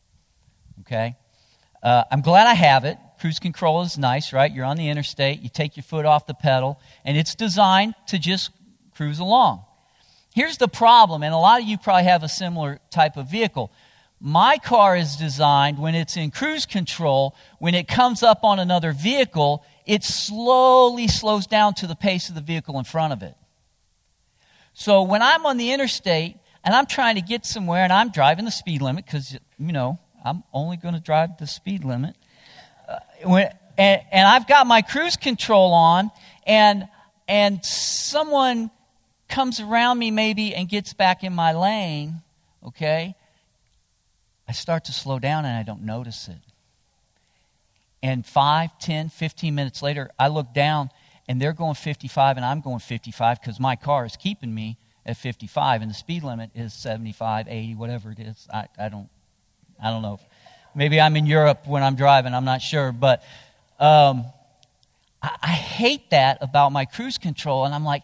Okay? 0.80 1.16
Uh, 1.82 2.04
I'm 2.10 2.20
glad 2.20 2.46
I 2.46 2.54
have 2.54 2.84
it. 2.84 2.98
Cruise 3.20 3.38
control 3.38 3.82
is 3.82 3.96
nice, 3.96 4.32
right? 4.32 4.52
You're 4.52 4.64
on 4.64 4.76
the 4.76 4.88
interstate, 4.88 5.40
you 5.40 5.48
take 5.48 5.76
your 5.76 5.84
foot 5.84 6.04
off 6.04 6.26
the 6.26 6.34
pedal, 6.34 6.80
and 7.04 7.16
it's 7.16 7.34
designed 7.34 7.94
to 8.08 8.18
just 8.18 8.50
cruise 8.94 9.18
along. 9.18 9.64
Here's 10.34 10.58
the 10.58 10.68
problem, 10.68 11.22
and 11.22 11.32
a 11.32 11.38
lot 11.38 11.62
of 11.62 11.68
you 11.68 11.78
probably 11.78 12.04
have 12.04 12.22
a 12.22 12.28
similar 12.28 12.78
type 12.90 13.16
of 13.16 13.30
vehicle. 13.30 13.72
My 14.20 14.58
car 14.58 14.96
is 14.96 15.16
designed 15.16 15.78
when 15.78 15.94
it's 15.94 16.16
in 16.16 16.30
cruise 16.30 16.66
control, 16.66 17.34
when 17.58 17.74
it 17.74 17.86
comes 17.88 18.22
up 18.22 18.44
on 18.44 18.58
another 18.58 18.92
vehicle, 18.92 19.64
it 19.86 20.04
slowly 20.04 21.08
slows 21.08 21.46
down 21.46 21.74
to 21.74 21.86
the 21.86 21.94
pace 21.94 22.28
of 22.28 22.34
the 22.34 22.40
vehicle 22.40 22.78
in 22.78 22.84
front 22.84 23.12
of 23.12 23.22
it. 23.22 23.34
So 24.78 25.00
when 25.00 25.22
I'm 25.22 25.46
on 25.46 25.56
the 25.56 25.72
interstate 25.72 26.36
and 26.62 26.74
I'm 26.74 26.84
trying 26.84 27.14
to 27.14 27.22
get 27.22 27.46
somewhere 27.46 27.82
and 27.82 27.90
I'm 27.90 28.10
driving 28.10 28.44
the 28.44 28.50
speed 28.50 28.82
limit, 28.82 29.06
because, 29.06 29.34
you 29.58 29.72
know, 29.72 29.98
I'm 30.22 30.44
only 30.52 30.76
going 30.76 30.92
to 30.92 31.00
drive 31.00 31.38
the 31.38 31.46
speed 31.46 31.82
limit. 31.82 32.14
Uh, 32.86 32.98
when, 33.24 33.48
and, 33.78 34.02
and 34.12 34.28
I've 34.28 34.46
got 34.46 34.66
my 34.66 34.82
cruise 34.82 35.16
control 35.16 35.72
on, 35.72 36.10
and, 36.46 36.86
and 37.26 37.64
someone 37.64 38.70
comes 39.30 39.60
around 39.60 39.98
me 39.98 40.10
maybe 40.10 40.54
and 40.54 40.68
gets 40.68 40.92
back 40.92 41.24
in 41.24 41.32
my 41.32 41.54
lane, 41.54 42.20
okay? 42.66 43.14
I 44.46 44.52
start 44.52 44.84
to 44.84 44.92
slow 44.92 45.18
down 45.18 45.46
and 45.46 45.56
I 45.56 45.62
don't 45.62 45.84
notice 45.84 46.28
it. 46.28 46.36
And 48.02 48.26
5, 48.26 48.78
10, 48.78 49.08
15 49.08 49.54
minutes 49.54 49.80
later, 49.80 50.10
I 50.18 50.28
look 50.28 50.52
down 50.52 50.90
and 51.28 51.40
they're 51.40 51.52
going 51.52 51.74
55 51.74 52.36
and 52.36 52.46
I'm 52.46 52.60
going 52.60 52.78
55 52.78 53.40
because 53.40 53.58
my 53.58 53.76
car 53.76 54.06
is 54.06 54.16
keeping 54.16 54.54
me 54.54 54.78
at 55.04 55.16
55 55.16 55.82
and 55.82 55.90
the 55.90 55.94
speed 55.94 56.22
limit 56.22 56.50
is 56.54 56.72
75, 56.74 57.48
80, 57.48 57.74
whatever 57.74 58.10
it 58.10 58.18
is. 58.18 58.46
I, 58.52 58.66
I 58.78 58.88
don't 58.88 59.08
I 59.82 59.90
don't 59.90 60.02
know. 60.02 60.18
Maybe 60.74 61.00
I'm 61.00 61.16
in 61.16 61.26
Europe 61.26 61.66
when 61.66 61.82
I'm 61.82 61.96
driving. 61.96 62.34
I'm 62.34 62.44
not 62.44 62.62
sure, 62.62 62.92
but 62.92 63.22
um, 63.78 64.24
I, 65.22 65.36
I, 65.42 65.48
hate 65.48 66.10
that 66.10 66.38
about 66.40 66.72
my 66.72 66.86
cruise 66.86 67.18
control, 67.18 67.66
and 67.66 67.74
I'm 67.74 67.84
like, 67.84 68.02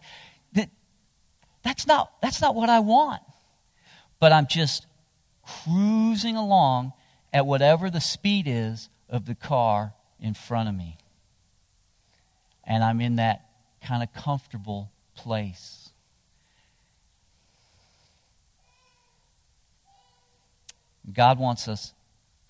that, 0.53 0.69
that's 1.63 1.87
not 1.87 2.11
that's 2.21 2.41
not 2.41 2.53
what 2.53 2.69
I 2.69 2.79
want. 2.79 3.23
But 4.19 4.33
I'm 4.33 4.45
just 4.47 4.85
cruising 5.63 6.35
along 6.35 6.93
at 7.31 7.45
whatever 7.45 7.89
the 7.89 7.99
speed 7.99 8.45
is 8.47 8.89
of 9.09 9.25
the 9.25 9.35
car 9.35 9.93
in 10.19 10.35
front 10.35 10.69
of 10.69 10.75
me 10.75 10.97
and 12.65 12.83
I'm 12.83 13.01
in 13.01 13.17
that 13.17 13.45
kind 13.81 14.03
of 14.03 14.13
comfortable 14.13 14.91
place. 15.15 15.89
God 21.11 21.37
wants 21.37 21.67
us 21.67 21.93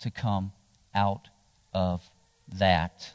to 0.00 0.10
come 0.10 0.52
out 0.94 1.28
of 1.72 2.02
that. 2.58 3.12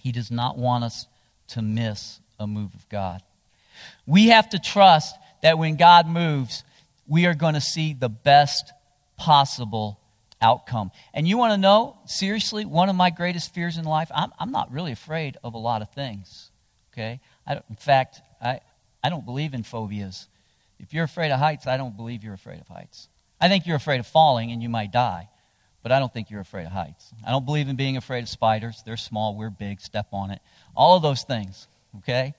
He 0.00 0.12
does 0.12 0.30
not 0.30 0.58
want 0.58 0.84
us 0.84 1.06
to 1.48 1.62
miss 1.62 2.20
a 2.38 2.46
move 2.46 2.74
of 2.74 2.88
God. 2.88 3.22
We 4.06 4.28
have 4.28 4.48
to 4.50 4.58
trust 4.58 5.14
that 5.42 5.58
when 5.58 5.76
God 5.76 6.08
moves, 6.08 6.64
we 7.06 7.26
are 7.26 7.34
going 7.34 7.54
to 7.54 7.60
see 7.60 7.94
the 7.94 8.08
best 8.08 8.72
possible 9.16 10.00
outcome. 10.40 10.90
And 11.12 11.26
you 11.26 11.38
want 11.38 11.52
to 11.52 11.58
know, 11.58 11.98
seriously, 12.06 12.64
one 12.64 12.88
of 12.88 12.96
my 12.96 13.10
greatest 13.10 13.54
fears 13.54 13.76
in 13.76 13.84
life, 13.84 14.10
I'm, 14.14 14.32
I'm 14.38 14.52
not 14.52 14.72
really 14.72 14.92
afraid 14.92 15.36
of 15.42 15.54
a 15.54 15.58
lot 15.58 15.82
of 15.82 15.90
things. 15.90 16.50
Okay? 16.92 17.20
In 17.46 17.76
fact, 17.76 18.20
I, 18.40 18.60
I 19.02 19.10
don't 19.10 19.24
believe 19.24 19.54
in 19.54 19.62
phobias. 19.62 20.28
If 20.78 20.92
you're 20.92 21.04
afraid 21.04 21.30
of 21.30 21.38
heights, 21.38 21.66
I 21.66 21.76
don't 21.76 21.96
believe 21.96 22.22
you're 22.22 22.34
afraid 22.34 22.60
of 22.60 22.68
heights. 22.68 23.08
I 23.40 23.48
think 23.48 23.66
you're 23.66 23.76
afraid 23.76 24.00
of 24.00 24.06
falling 24.06 24.52
and 24.52 24.62
you 24.62 24.68
might 24.68 24.92
die, 24.92 25.28
but 25.82 25.92
I 25.92 25.98
don't 25.98 26.12
think 26.12 26.30
you're 26.30 26.40
afraid 26.40 26.66
of 26.66 26.72
heights. 26.72 27.12
I 27.26 27.30
don't 27.30 27.44
believe 27.44 27.68
in 27.68 27.76
being 27.76 27.96
afraid 27.96 28.22
of 28.22 28.28
spiders. 28.28 28.82
They're 28.84 28.96
small, 28.96 29.36
we're 29.36 29.50
big, 29.50 29.80
step 29.80 30.08
on 30.12 30.30
it. 30.30 30.40
All 30.76 30.96
of 30.96 31.02
those 31.02 31.22
things, 31.22 31.68
okay? 31.98 32.34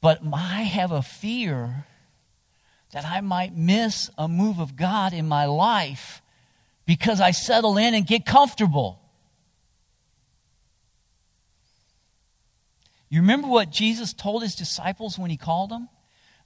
But 0.00 0.20
I 0.32 0.62
have 0.62 0.92
a 0.92 1.02
fear 1.02 1.86
that 2.92 3.04
I 3.04 3.20
might 3.20 3.56
miss 3.56 4.10
a 4.16 4.28
move 4.28 4.58
of 4.58 4.76
God 4.76 5.12
in 5.12 5.26
my 5.26 5.46
life 5.46 6.22
because 6.86 7.20
I 7.20 7.32
settle 7.32 7.76
in 7.76 7.94
and 7.94 8.06
get 8.06 8.24
comfortable. 8.24 9.00
You 13.08 13.20
remember 13.20 13.48
what 13.48 13.70
Jesus 13.70 14.12
told 14.12 14.42
his 14.42 14.54
disciples 14.54 15.18
when 15.18 15.30
he 15.30 15.36
called 15.36 15.70
them? 15.70 15.88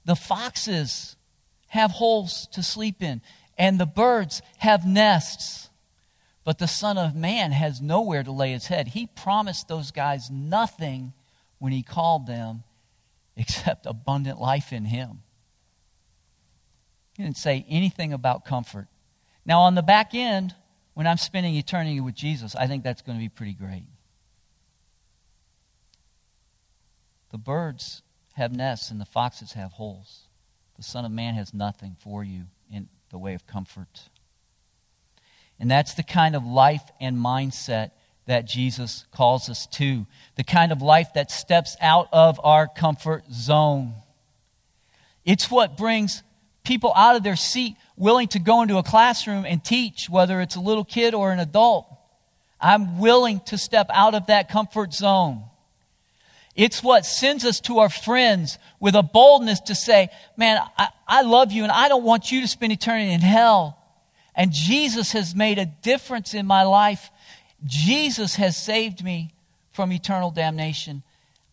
The 0.05 0.15
foxes 0.15 1.15
have 1.67 1.91
holes 1.91 2.47
to 2.53 2.63
sleep 2.63 3.01
in, 3.01 3.21
and 3.57 3.79
the 3.79 3.85
birds 3.85 4.41
have 4.57 4.85
nests. 4.85 5.69
But 6.43 6.57
the 6.57 6.67
Son 6.67 6.97
of 6.97 7.15
Man 7.15 7.51
has 7.51 7.81
nowhere 7.81 8.23
to 8.23 8.31
lay 8.31 8.51
his 8.51 8.65
head. 8.67 8.89
He 8.89 9.05
promised 9.05 9.67
those 9.67 9.91
guys 9.91 10.29
nothing 10.31 11.13
when 11.59 11.71
he 11.71 11.83
called 11.83 12.25
them 12.25 12.63
except 13.35 13.85
abundant 13.85 14.39
life 14.39 14.73
in 14.73 14.85
him. 14.85 15.21
He 17.15 17.23
didn't 17.23 17.37
say 17.37 17.65
anything 17.69 18.11
about 18.11 18.45
comfort. 18.45 18.87
Now, 19.45 19.61
on 19.61 19.75
the 19.75 19.81
back 19.81 20.13
end, 20.13 20.53
when 20.93 21.07
I'm 21.07 21.17
spending 21.17 21.55
eternity 21.55 21.99
with 21.99 22.15
Jesus, 22.15 22.55
I 22.55 22.67
think 22.67 22.83
that's 22.83 23.01
going 23.01 23.17
to 23.17 23.23
be 23.23 23.29
pretty 23.29 23.53
great. 23.53 23.85
The 27.31 27.37
birds 27.37 28.01
have 28.33 28.55
nests 28.55 28.91
and 28.91 28.99
the 28.99 29.05
foxes 29.05 29.53
have 29.53 29.71
holes. 29.73 30.27
the 30.77 30.83
Son 30.83 31.05
of 31.05 31.11
Man 31.11 31.35
has 31.35 31.53
nothing 31.53 31.95
for 31.99 32.23
you 32.23 32.45
in 32.71 32.89
the 33.11 33.17
way 33.17 33.35
of 33.35 33.45
comfort. 33.45 34.09
And 35.59 35.69
that's 35.69 35.93
the 35.93 36.03
kind 36.03 36.35
of 36.35 36.43
life 36.43 36.81
and 36.99 37.17
mindset 37.17 37.91
that 38.25 38.47
Jesus 38.47 39.05
calls 39.11 39.47
us 39.49 39.67
to. 39.67 40.07
The 40.35 40.43
kind 40.43 40.71
of 40.71 40.81
life 40.81 41.09
that 41.13 41.29
steps 41.29 41.75
out 41.79 42.07
of 42.11 42.39
our 42.43 42.67
comfort 42.67 43.25
zone. 43.31 43.93
It's 45.23 45.51
what 45.51 45.77
brings 45.77 46.23
people 46.71 46.93
out 46.95 47.17
of 47.17 47.23
their 47.23 47.35
seat 47.35 47.75
willing 47.97 48.29
to 48.29 48.39
go 48.39 48.61
into 48.61 48.77
a 48.77 48.83
classroom 48.83 49.43
and 49.43 49.61
teach, 49.61 50.09
whether 50.09 50.39
it's 50.39 50.55
a 50.55 50.61
little 50.61 50.85
kid 50.85 51.13
or 51.13 51.33
an 51.33 51.39
adult. 51.39 51.85
I'm 52.61 52.97
willing 52.97 53.41
to 53.47 53.57
step 53.57 53.87
out 53.89 54.15
of 54.15 54.27
that 54.27 54.47
comfort 54.47 54.93
zone. 54.93 55.43
It's 56.55 56.81
what 56.81 57.05
sends 57.05 57.43
us 57.43 57.59
to 57.61 57.79
our 57.79 57.89
friends 57.89 58.57
with 58.79 58.95
a 58.95 59.03
boldness 59.03 59.59
to 59.61 59.75
say, 59.75 60.11
Man, 60.37 60.61
I, 60.77 60.87
I, 61.05 61.21
love 61.23 61.51
you 61.51 61.63
and 61.63 61.73
I 61.73 61.89
don't 61.89 62.05
want 62.05 62.31
you 62.31 62.39
to 62.39 62.47
spend 62.47 62.71
eternity 62.71 63.11
in 63.11 63.19
hell. 63.19 63.77
And 64.33 64.53
Jesus 64.53 65.11
has 65.11 65.35
made 65.35 65.59
a 65.59 65.65
difference 65.65 66.33
in 66.33 66.45
my 66.45 66.63
life. 66.63 67.11
Jesus 67.65 68.35
has 68.35 68.55
saved 68.55 69.03
me 69.03 69.33
from 69.73 69.91
eternal 69.91 70.31
damnation. 70.31 71.03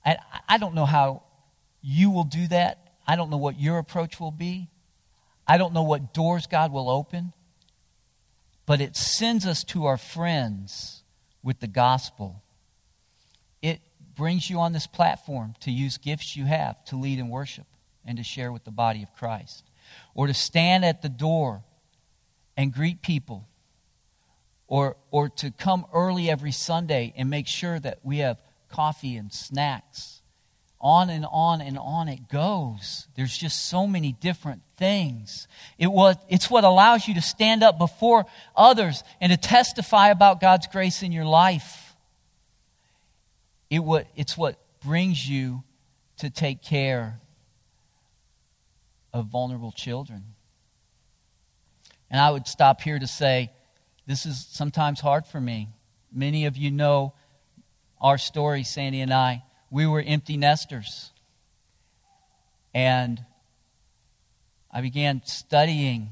And 0.04 0.16
I 0.48 0.58
don't 0.58 0.76
know 0.76 0.86
how 0.86 1.24
you 1.82 2.10
will 2.10 2.22
do 2.22 2.46
that. 2.48 2.92
I 3.04 3.16
don't 3.16 3.30
know 3.30 3.36
what 3.36 3.58
your 3.58 3.78
approach 3.78 4.20
will 4.20 4.30
be. 4.30 4.68
I 5.48 5.56
don't 5.56 5.72
know 5.72 5.82
what 5.82 6.12
doors 6.12 6.46
God 6.46 6.72
will 6.72 6.90
open. 6.90 7.32
But 8.68 8.82
it 8.82 8.96
sends 8.96 9.46
us 9.46 9.64
to 9.64 9.86
our 9.86 9.96
friends 9.96 11.02
with 11.42 11.58
the 11.58 11.66
gospel. 11.66 12.42
It 13.62 13.80
brings 14.14 14.50
you 14.50 14.58
on 14.58 14.74
this 14.74 14.86
platform 14.86 15.54
to 15.60 15.70
use 15.70 15.96
gifts 15.96 16.36
you 16.36 16.44
have 16.44 16.84
to 16.84 16.96
lead 16.96 17.18
in 17.18 17.30
worship 17.30 17.64
and 18.04 18.18
to 18.18 18.22
share 18.22 18.52
with 18.52 18.64
the 18.64 18.70
body 18.70 19.02
of 19.02 19.14
Christ, 19.14 19.64
or 20.14 20.26
to 20.26 20.34
stand 20.34 20.84
at 20.84 21.00
the 21.00 21.08
door 21.08 21.62
and 22.58 22.70
greet 22.70 23.00
people, 23.00 23.48
or, 24.66 24.98
or 25.10 25.30
to 25.30 25.50
come 25.50 25.86
early 25.94 26.30
every 26.30 26.52
Sunday 26.52 27.14
and 27.16 27.30
make 27.30 27.46
sure 27.46 27.80
that 27.80 28.00
we 28.02 28.18
have 28.18 28.38
coffee 28.68 29.16
and 29.16 29.32
snacks. 29.32 30.20
On 30.78 31.08
and 31.08 31.24
on 31.32 31.62
and 31.62 31.78
on 31.78 32.08
it 32.08 32.28
goes. 32.28 33.08
There's 33.16 33.36
just 33.36 33.66
so 33.66 33.86
many 33.86 34.12
different 34.12 34.60
things. 34.78 35.48
It 35.78 35.88
was, 35.88 36.16
it's 36.28 36.48
what 36.48 36.64
allows 36.64 37.06
you 37.06 37.14
to 37.14 37.20
stand 37.20 37.62
up 37.62 37.78
before 37.78 38.24
others 38.56 39.02
and 39.20 39.30
to 39.30 39.36
testify 39.36 40.08
about 40.08 40.40
God's 40.40 40.66
grace 40.68 41.02
in 41.02 41.12
your 41.12 41.24
life. 41.24 41.94
It 43.68 43.80
what, 43.80 44.06
it's 44.16 44.38
what 44.38 44.58
brings 44.84 45.28
you 45.28 45.62
to 46.18 46.30
take 46.30 46.62
care 46.62 47.20
of 49.12 49.26
vulnerable 49.26 49.72
children. 49.72 50.24
And 52.10 52.20
I 52.20 52.30
would 52.30 52.46
stop 52.46 52.80
here 52.80 52.98
to 52.98 53.06
say, 53.06 53.50
this 54.06 54.24
is 54.24 54.46
sometimes 54.50 55.00
hard 55.00 55.26
for 55.26 55.40
me. 55.40 55.68
Many 56.12 56.46
of 56.46 56.56
you 56.56 56.70
know 56.70 57.12
our 58.00 58.16
story, 58.16 58.62
Sandy 58.62 59.00
and 59.00 59.12
I. 59.12 59.42
We 59.70 59.86
were 59.86 60.00
empty 60.00 60.38
nesters. 60.38 61.10
And 62.72 63.22
I 64.78 64.80
began 64.80 65.22
studying 65.24 66.08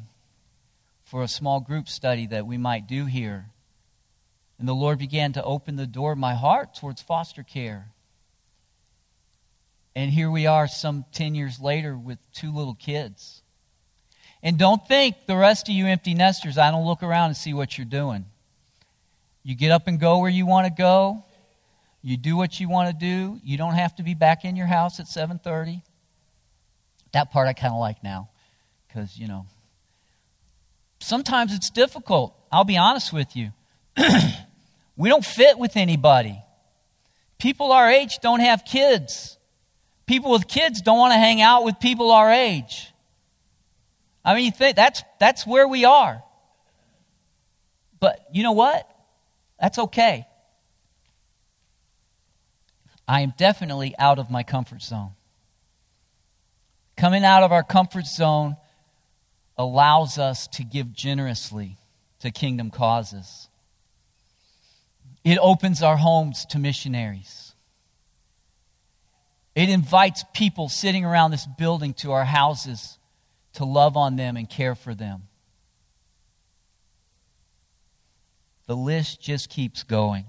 for 1.05 1.23
a 1.23 1.29
small 1.29 1.61
group 1.61 1.89
study 1.89 2.27
that 2.27 2.49
we 2.49 2.59
might 2.59 2.89
do 2.89 3.05
here. 3.05 3.47
And 4.59 4.67
the 4.67 4.75
Lord 4.75 4.99
began 4.99 5.33
to 5.35 5.45
open 5.45 5.77
the 5.77 5.87
door 5.87 6.11
of 6.11 6.19
my 6.19 6.35
heart 6.35 6.75
towards 6.75 7.01
foster 7.01 7.45
care. 7.45 7.93
And 9.95 10.11
here 10.11 10.29
we 10.33 10.49
are, 10.49 10.67
some 10.67 11.05
10 11.13 11.37
years 11.37 11.61
later, 11.61 11.97
with 11.97 12.19
two 12.33 12.53
little 12.53 12.75
kids. 12.75 13.41
And 14.43 14.59
don't 14.59 14.85
think, 14.89 15.15
the 15.27 15.37
rest 15.37 15.69
of 15.69 15.75
you 15.77 15.87
empty 15.87 16.15
nesters, 16.15 16.59
I 16.59 16.73
don't 16.73 16.87
look 16.87 17.05
around 17.05 17.27
and 17.27 17.37
see 17.37 17.55
what 17.55 17.79
you're 17.79 17.85
doing. 17.85 18.25
You 19.45 19.55
get 19.55 19.71
up 19.71 19.87
and 19.87 20.01
go 20.01 20.19
where 20.19 20.29
you 20.29 20.45
want 20.45 20.67
to 20.67 20.73
go. 20.77 21.23
You 22.03 22.17
do 22.17 22.37
what 22.37 22.59
you 22.59 22.69
want 22.69 22.89
to 22.91 22.99
do. 22.99 23.39
You 23.45 23.59
don't 23.59 23.75
have 23.75 23.95
to 23.95 24.03
be 24.03 24.15
back 24.15 24.45
in 24.45 24.57
your 24.57 24.67
house 24.67 24.99
at 24.99 25.07
7:30. 25.07 25.83
That 27.13 27.31
part 27.31 27.47
I 27.47 27.53
kind 27.53 27.73
of 27.73 27.79
like 27.79 28.03
now 28.03 28.31
cuz 28.97 29.19
you 29.19 29.29
know 29.29 29.47
sometimes 31.01 31.55
it's 31.55 31.71
difficult. 31.71 32.35
I'll 32.51 32.65
be 32.65 32.79
honest 32.79 33.13
with 33.13 33.37
you. 33.37 33.53
We 34.97 35.11
don't 35.11 35.25
fit 35.25 35.59
with 35.59 35.77
anybody. 35.77 36.43
People 37.39 37.71
our 37.71 37.91
age 37.91 38.19
don't 38.23 38.41
have 38.41 38.65
kids. 38.65 39.37
People 40.07 40.31
with 40.31 40.49
kids 40.49 40.81
don't 40.81 40.99
want 40.99 41.13
to 41.13 41.19
hang 41.19 41.43
out 41.43 41.65
with 41.65 41.79
people 41.81 42.11
our 42.11 42.33
age. 42.33 42.93
I 44.25 44.35
mean, 44.35 44.53
that's, 44.59 45.03
that's 45.21 45.47
where 45.47 45.69
we 45.69 45.85
are. 45.85 46.23
But 48.01 48.21
you 48.33 48.43
know 48.43 48.53
what? 48.53 48.91
That's 49.61 49.79
okay. 49.79 50.27
I 53.07 53.21
am 53.21 53.35
definitely 53.37 53.95
out 53.99 54.19
of 54.19 54.31
my 54.31 54.43
comfort 54.43 54.83
zone. 54.83 55.11
Coming 56.97 57.25
out 57.25 57.43
of 57.43 57.53
our 57.53 57.63
comfort 57.63 58.07
zone 58.07 58.57
allows 59.59 60.19
us 60.19 60.47
to 60.49 60.65
give 60.65 60.93
generously 60.93 61.79
to 62.21 62.31
kingdom 62.31 62.71
causes. 62.71 63.49
It 65.25 65.39
opens 65.41 65.83
our 65.83 65.97
homes 65.97 66.45
to 66.51 66.59
missionaries. 66.59 67.55
It 69.55 69.69
invites 69.69 70.25
people 70.35 70.69
sitting 70.69 71.05
around 71.05 71.31
this 71.31 71.47
building 71.59 71.95
to 71.95 72.13
our 72.13 72.25
houses 72.25 72.99
to 73.55 73.65
love 73.65 73.97
on 73.97 74.17
them 74.17 74.37
and 74.37 74.49
care 74.49 74.75
for 74.75 74.95
them. 74.95 75.23
The 78.67 78.77
list 78.77 79.21
just 79.21 79.49
keeps 79.49 79.83
going. 79.83 80.27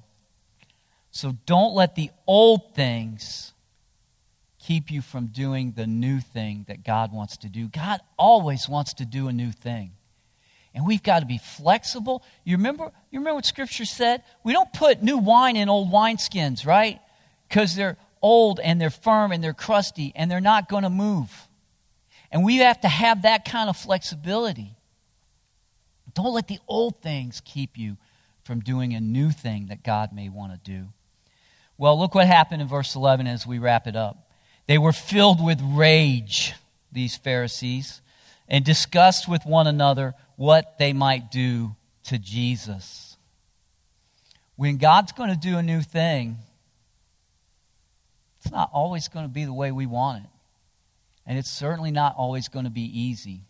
So 1.11 1.35
don't 1.45 1.73
let 1.73 1.95
the 1.95 2.11
old 2.25 2.73
things 2.75 3.53
keep 4.67 4.91
you 4.91 5.01
from 5.01 5.27
doing 5.27 5.71
the 5.77 5.87
new 5.87 6.19
thing 6.19 6.65
that 6.67 6.83
God 6.83 7.13
wants 7.13 7.37
to 7.37 7.47
do. 7.47 7.69
God 7.69 8.01
always 8.19 8.67
wants 8.67 8.95
to 8.95 9.05
do 9.05 9.29
a 9.29 9.33
new 9.33 9.51
thing. 9.53 9.93
And 10.73 10.85
we've 10.85 11.01
got 11.01 11.21
to 11.21 11.25
be 11.25 11.37
flexible. 11.37 12.21
You 12.43 12.57
remember, 12.57 12.91
you 13.09 13.19
remember 13.19 13.35
what 13.35 13.45
Scripture 13.45 13.85
said? 13.85 14.23
We 14.43 14.51
don't 14.51 14.71
put 14.73 15.01
new 15.01 15.17
wine 15.17 15.55
in 15.55 15.69
old 15.69 15.89
wineskins, 15.89 16.65
right? 16.65 16.99
Because 17.47 17.77
they're 17.77 17.95
old 18.21 18.59
and 18.59 18.79
they're 18.79 18.89
firm 18.89 19.31
and 19.31 19.41
they're 19.41 19.53
crusty 19.53 20.11
and 20.17 20.29
they're 20.29 20.41
not 20.41 20.67
going 20.67 20.83
to 20.83 20.89
move. 20.89 21.47
And 22.29 22.43
we 22.43 22.57
have 22.57 22.81
to 22.81 22.89
have 22.89 23.21
that 23.21 23.45
kind 23.45 23.69
of 23.69 23.77
flexibility. 23.77 24.75
Don't 26.13 26.33
let 26.33 26.49
the 26.49 26.59
old 26.67 27.01
things 27.01 27.41
keep 27.45 27.77
you 27.77 27.95
from 28.43 28.59
doing 28.59 28.93
a 28.93 28.99
new 28.99 29.31
thing 29.31 29.67
that 29.67 29.81
God 29.81 30.11
may 30.11 30.27
want 30.27 30.51
to 30.51 30.59
do. 30.59 30.87
Well, 31.77 31.97
look 31.97 32.15
what 32.15 32.27
happened 32.27 32.61
in 32.61 32.67
verse 32.67 32.95
11 32.95 33.27
as 33.27 33.47
we 33.47 33.59
wrap 33.59 33.87
it 33.87 33.95
up. 33.95 34.26
They 34.67 34.77
were 34.77 34.91
filled 34.91 35.43
with 35.43 35.61
rage, 35.61 36.53
these 36.91 37.15
Pharisees, 37.15 38.01
and 38.47 38.63
discussed 38.63 39.27
with 39.27 39.45
one 39.45 39.67
another 39.67 40.13
what 40.35 40.77
they 40.77 40.93
might 40.93 41.31
do 41.31 41.75
to 42.05 42.17
Jesus. 42.17 43.17
When 44.55 44.77
God's 44.77 45.11
going 45.11 45.29
to 45.29 45.37
do 45.37 45.57
a 45.57 45.63
new 45.63 45.81
thing, 45.81 46.37
it's 48.41 48.51
not 48.51 48.69
always 48.73 49.07
going 49.07 49.25
to 49.25 49.31
be 49.31 49.45
the 49.45 49.53
way 49.53 49.71
we 49.71 49.85
want 49.85 50.23
it. 50.23 50.29
And 51.25 51.37
it's 51.37 51.49
certainly 51.49 51.91
not 51.91 52.15
always 52.17 52.47
going 52.47 52.65
to 52.65 52.71
be 52.71 53.01
easy. 53.01 53.41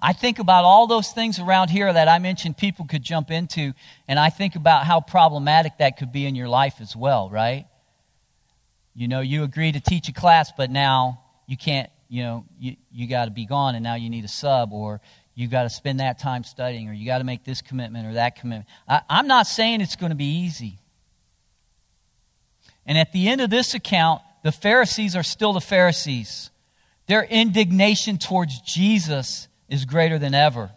I 0.00 0.12
think 0.12 0.38
about 0.38 0.64
all 0.64 0.86
those 0.86 1.10
things 1.12 1.38
around 1.38 1.70
here 1.70 1.90
that 1.90 2.08
I 2.08 2.18
mentioned 2.18 2.58
people 2.58 2.84
could 2.84 3.02
jump 3.02 3.30
into, 3.30 3.72
and 4.06 4.18
I 4.18 4.28
think 4.28 4.54
about 4.54 4.84
how 4.84 5.00
problematic 5.00 5.78
that 5.78 5.96
could 5.96 6.12
be 6.12 6.26
in 6.26 6.34
your 6.34 6.48
life 6.48 6.74
as 6.80 6.94
well, 6.94 7.30
right? 7.30 7.66
You 8.94 9.08
know, 9.08 9.20
you 9.20 9.42
agree 9.42 9.72
to 9.72 9.80
teach 9.80 10.08
a 10.08 10.12
class, 10.12 10.52
but 10.56 10.70
now 10.70 11.20
you 11.46 11.56
can't, 11.56 11.90
you 12.08 12.22
know, 12.22 12.44
you, 12.58 12.76
you 12.92 13.08
got 13.08 13.24
to 13.24 13.30
be 13.32 13.44
gone, 13.44 13.74
and 13.74 13.82
now 13.82 13.96
you 13.96 14.08
need 14.08 14.24
a 14.24 14.28
sub, 14.28 14.72
or 14.72 15.00
you 15.34 15.48
got 15.48 15.64
to 15.64 15.70
spend 15.70 15.98
that 16.00 16.20
time 16.20 16.44
studying, 16.44 16.88
or 16.88 16.92
you 16.92 17.04
got 17.04 17.18
to 17.18 17.24
make 17.24 17.44
this 17.44 17.60
commitment 17.60 18.06
or 18.06 18.14
that 18.14 18.36
commitment. 18.36 18.68
I, 18.88 19.00
I'm 19.10 19.26
not 19.26 19.46
saying 19.48 19.80
it's 19.80 19.96
going 19.96 20.10
to 20.10 20.16
be 20.16 20.42
easy. 20.44 20.78
And 22.86 22.96
at 22.96 23.12
the 23.12 23.28
end 23.28 23.40
of 23.40 23.50
this 23.50 23.74
account, 23.74 24.22
the 24.44 24.52
Pharisees 24.52 25.16
are 25.16 25.22
still 25.22 25.52
the 25.52 25.60
Pharisees. 25.60 26.50
Their 27.06 27.24
indignation 27.24 28.18
towards 28.18 28.60
Jesus 28.60 29.48
is 29.68 29.84
greater 29.84 30.18
than 30.18 30.34
ever. 30.34 30.70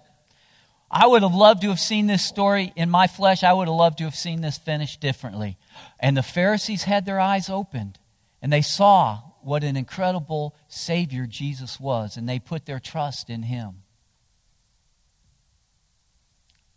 I 0.89 1.05
would 1.05 1.21
have 1.21 1.35
loved 1.35 1.61
to 1.61 1.69
have 1.69 1.79
seen 1.79 2.07
this 2.07 2.23
story 2.23 2.71
in 2.75 2.89
my 2.89 3.07
flesh. 3.07 3.43
I 3.43 3.53
would 3.53 3.67
have 3.67 3.75
loved 3.75 3.97
to 3.99 4.05
have 4.05 4.15
seen 4.15 4.41
this 4.41 4.57
finished 4.57 5.01
differently. 5.01 5.57
And 5.99 6.15
the 6.15 6.23
Pharisees 6.23 6.83
had 6.83 7.05
their 7.05 7.19
eyes 7.19 7.49
opened 7.49 7.99
and 8.41 8.51
they 8.51 8.61
saw 8.61 9.21
what 9.41 9.63
an 9.63 9.77
incredible 9.77 10.55
Savior 10.67 11.25
Jesus 11.25 11.79
was, 11.79 12.17
and 12.17 12.27
they 12.27 12.39
put 12.39 12.65
their 12.65 12.79
trust 12.79 13.29
in 13.29 13.43
Him. 13.43 13.83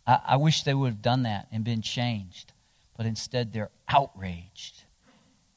I, 0.07 0.19
I 0.29 0.35
wish 0.37 0.63
they 0.63 0.73
would 0.73 0.89
have 0.89 1.01
done 1.01 1.23
that 1.23 1.47
and 1.51 1.63
been 1.63 1.81
changed. 1.81 2.53
But 2.97 3.05
instead, 3.05 3.51
they're 3.51 3.71
outraged. 3.87 4.83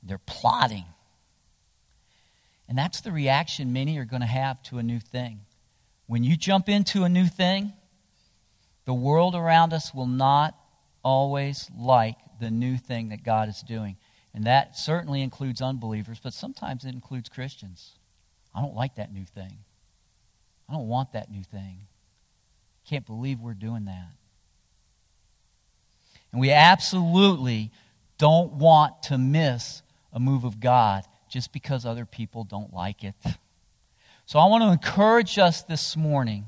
They're 0.02 0.18
plotting. 0.18 0.86
And 2.68 2.78
that's 2.78 3.00
the 3.00 3.12
reaction 3.12 3.72
many 3.72 3.98
are 3.98 4.04
going 4.04 4.22
to 4.22 4.26
have 4.26 4.62
to 4.64 4.78
a 4.78 4.82
new 4.82 5.00
thing. 5.00 5.40
When 6.06 6.24
you 6.24 6.36
jump 6.36 6.68
into 6.68 7.04
a 7.04 7.08
new 7.08 7.26
thing, 7.26 7.72
the 8.84 8.94
world 8.94 9.34
around 9.34 9.72
us 9.72 9.94
will 9.94 10.06
not 10.06 10.54
always 11.02 11.70
like 11.78 12.16
the 12.40 12.50
new 12.50 12.76
thing 12.76 13.10
that 13.10 13.22
God 13.22 13.48
is 13.48 13.60
doing. 13.62 13.96
And 14.34 14.44
that 14.44 14.76
certainly 14.76 15.22
includes 15.22 15.62
unbelievers, 15.62 16.18
but 16.22 16.34
sometimes 16.34 16.84
it 16.84 16.92
includes 16.92 17.28
Christians. 17.28 17.92
I 18.52 18.60
don't 18.60 18.74
like 18.74 18.96
that 18.96 19.12
new 19.12 19.24
thing. 19.24 19.58
I 20.68 20.72
don't 20.72 20.88
want 20.88 21.12
that 21.12 21.30
new 21.30 21.44
thing. 21.44 21.86
Can't 22.88 23.06
believe 23.06 23.40
we're 23.40 23.54
doing 23.54 23.84
that. 23.84 24.08
And 26.32 26.40
we 26.40 26.50
absolutely 26.50 27.70
don't 28.18 28.54
want 28.54 29.04
to 29.04 29.18
miss 29.18 29.82
a 30.12 30.18
move 30.18 30.44
of 30.44 30.58
God 30.58 31.04
just 31.28 31.52
because 31.52 31.86
other 31.86 32.04
people 32.04 32.42
don't 32.42 32.74
like 32.74 33.04
it. 33.04 33.14
So 34.26 34.38
I 34.38 34.46
want 34.46 34.64
to 34.64 34.70
encourage 34.70 35.38
us 35.38 35.62
this 35.62 35.96
morning 35.96 36.46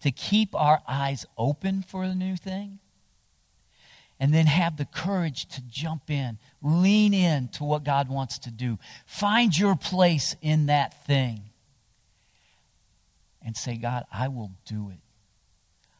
to 0.00 0.10
keep 0.10 0.54
our 0.54 0.80
eyes 0.86 1.26
open 1.36 1.82
for 1.82 2.06
the 2.08 2.14
new 2.14 2.36
thing 2.36 2.78
and 4.22 4.32
then 4.32 4.46
have 4.46 4.76
the 4.76 4.84
courage 4.84 5.46
to 5.46 5.60
jump 5.62 6.08
in, 6.08 6.38
lean 6.62 7.12
in 7.12 7.48
to 7.48 7.64
what 7.64 7.82
God 7.82 8.08
wants 8.08 8.38
to 8.38 8.52
do. 8.52 8.78
Find 9.04 9.58
your 9.58 9.74
place 9.74 10.36
in 10.40 10.66
that 10.66 11.04
thing 11.08 11.40
and 13.44 13.56
say, 13.56 13.74
God, 13.74 14.04
I 14.12 14.28
will 14.28 14.52
do 14.64 14.90
it. 14.90 15.00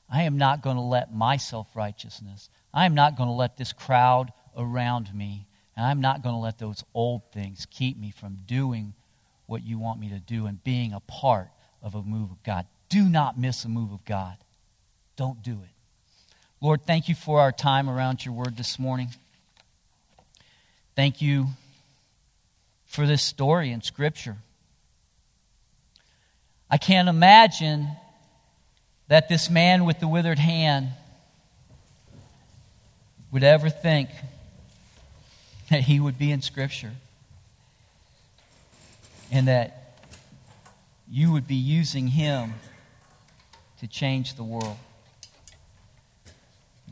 I 0.08 0.22
am 0.22 0.38
not 0.38 0.62
going 0.62 0.76
to 0.76 0.82
let 0.82 1.12
my 1.12 1.36
self 1.36 1.74
righteousness, 1.74 2.48
I 2.72 2.86
am 2.86 2.94
not 2.94 3.16
going 3.16 3.28
to 3.28 3.34
let 3.34 3.56
this 3.56 3.72
crowd 3.72 4.32
around 4.56 5.12
me, 5.12 5.48
and 5.76 5.84
I'm 5.84 6.00
not 6.00 6.22
going 6.22 6.36
to 6.36 6.40
let 6.40 6.60
those 6.60 6.84
old 6.94 7.22
things 7.32 7.66
keep 7.72 7.98
me 7.98 8.12
from 8.12 8.38
doing 8.46 8.94
what 9.46 9.64
you 9.64 9.80
want 9.80 9.98
me 9.98 10.10
to 10.10 10.20
do 10.20 10.46
and 10.46 10.62
being 10.62 10.92
a 10.92 11.00
part 11.00 11.48
of 11.82 11.96
a 11.96 12.02
move 12.04 12.30
of 12.30 12.40
God. 12.44 12.66
Do 12.88 13.02
not 13.02 13.36
miss 13.36 13.64
a 13.64 13.68
move 13.68 13.90
of 13.90 14.04
God. 14.04 14.36
Don't 15.16 15.42
do 15.42 15.58
it. 15.64 15.71
Lord, 16.62 16.82
thank 16.86 17.08
you 17.08 17.16
for 17.16 17.40
our 17.40 17.50
time 17.50 17.90
around 17.90 18.24
your 18.24 18.34
word 18.34 18.56
this 18.56 18.78
morning. 18.78 19.08
Thank 20.94 21.20
you 21.20 21.48
for 22.86 23.04
this 23.04 23.20
story 23.20 23.72
in 23.72 23.82
Scripture. 23.82 24.36
I 26.70 26.78
can't 26.78 27.08
imagine 27.08 27.88
that 29.08 29.28
this 29.28 29.50
man 29.50 29.86
with 29.86 29.98
the 29.98 30.06
withered 30.06 30.38
hand 30.38 30.90
would 33.32 33.42
ever 33.42 33.68
think 33.68 34.10
that 35.68 35.80
he 35.80 35.98
would 35.98 36.16
be 36.16 36.30
in 36.30 36.42
Scripture 36.42 36.92
and 39.32 39.48
that 39.48 39.98
you 41.10 41.32
would 41.32 41.48
be 41.48 41.56
using 41.56 42.06
him 42.06 42.54
to 43.80 43.88
change 43.88 44.36
the 44.36 44.44
world. 44.44 44.76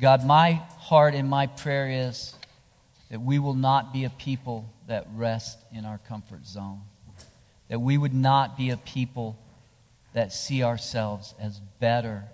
God, 0.00 0.24
my 0.24 0.52
heart 0.78 1.14
and 1.14 1.28
my 1.28 1.46
prayer 1.46 2.08
is 2.08 2.34
that 3.10 3.20
we 3.20 3.38
will 3.38 3.54
not 3.54 3.92
be 3.92 4.04
a 4.04 4.10
people 4.10 4.72
that 4.86 5.06
rest 5.14 5.58
in 5.74 5.84
our 5.84 5.98
comfort 5.98 6.46
zone, 6.46 6.80
that 7.68 7.80
we 7.80 7.98
would 7.98 8.14
not 8.14 8.56
be 8.56 8.70
a 8.70 8.78
people 8.78 9.38
that 10.14 10.32
see 10.32 10.62
ourselves 10.62 11.34
as 11.38 11.60
better 11.80 12.24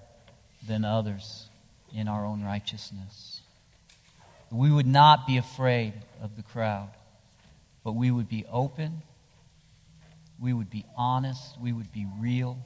than 0.69 0.85
others 0.85 1.49
in 1.93 2.07
our 2.07 2.25
own 2.25 2.45
righteousness. 2.45 3.41
We 4.53 4.71
would 4.71 4.87
not 4.87 5.27
be 5.27 5.37
afraid 5.37 5.93
of 6.23 6.37
the 6.37 6.43
crowd, 6.43 6.91
but 7.83 7.93
we 7.93 8.13
would 8.13 8.29
be 8.29 8.45
open, 8.49 9.03
we 10.39 10.53
would 10.53 10.71
be 10.71 10.85
honest, 10.97 11.61
we 11.61 11.73
would 11.73 11.93
be 11.93 12.07
real, 12.21 12.59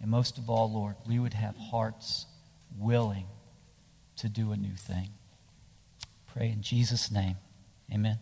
and 0.00 0.10
most 0.10 0.38
of 0.38 0.48
all, 0.48 0.72
Lord, 0.72 0.94
we 1.06 1.18
would 1.18 1.34
have 1.34 1.56
hearts 1.56 2.24
willing 2.78 3.26
to 4.22 4.28
do 4.28 4.52
a 4.52 4.56
new 4.56 4.76
thing. 4.76 5.08
Pray 6.32 6.48
in 6.48 6.62
Jesus' 6.62 7.10
name. 7.10 7.38
Amen. 7.92 8.20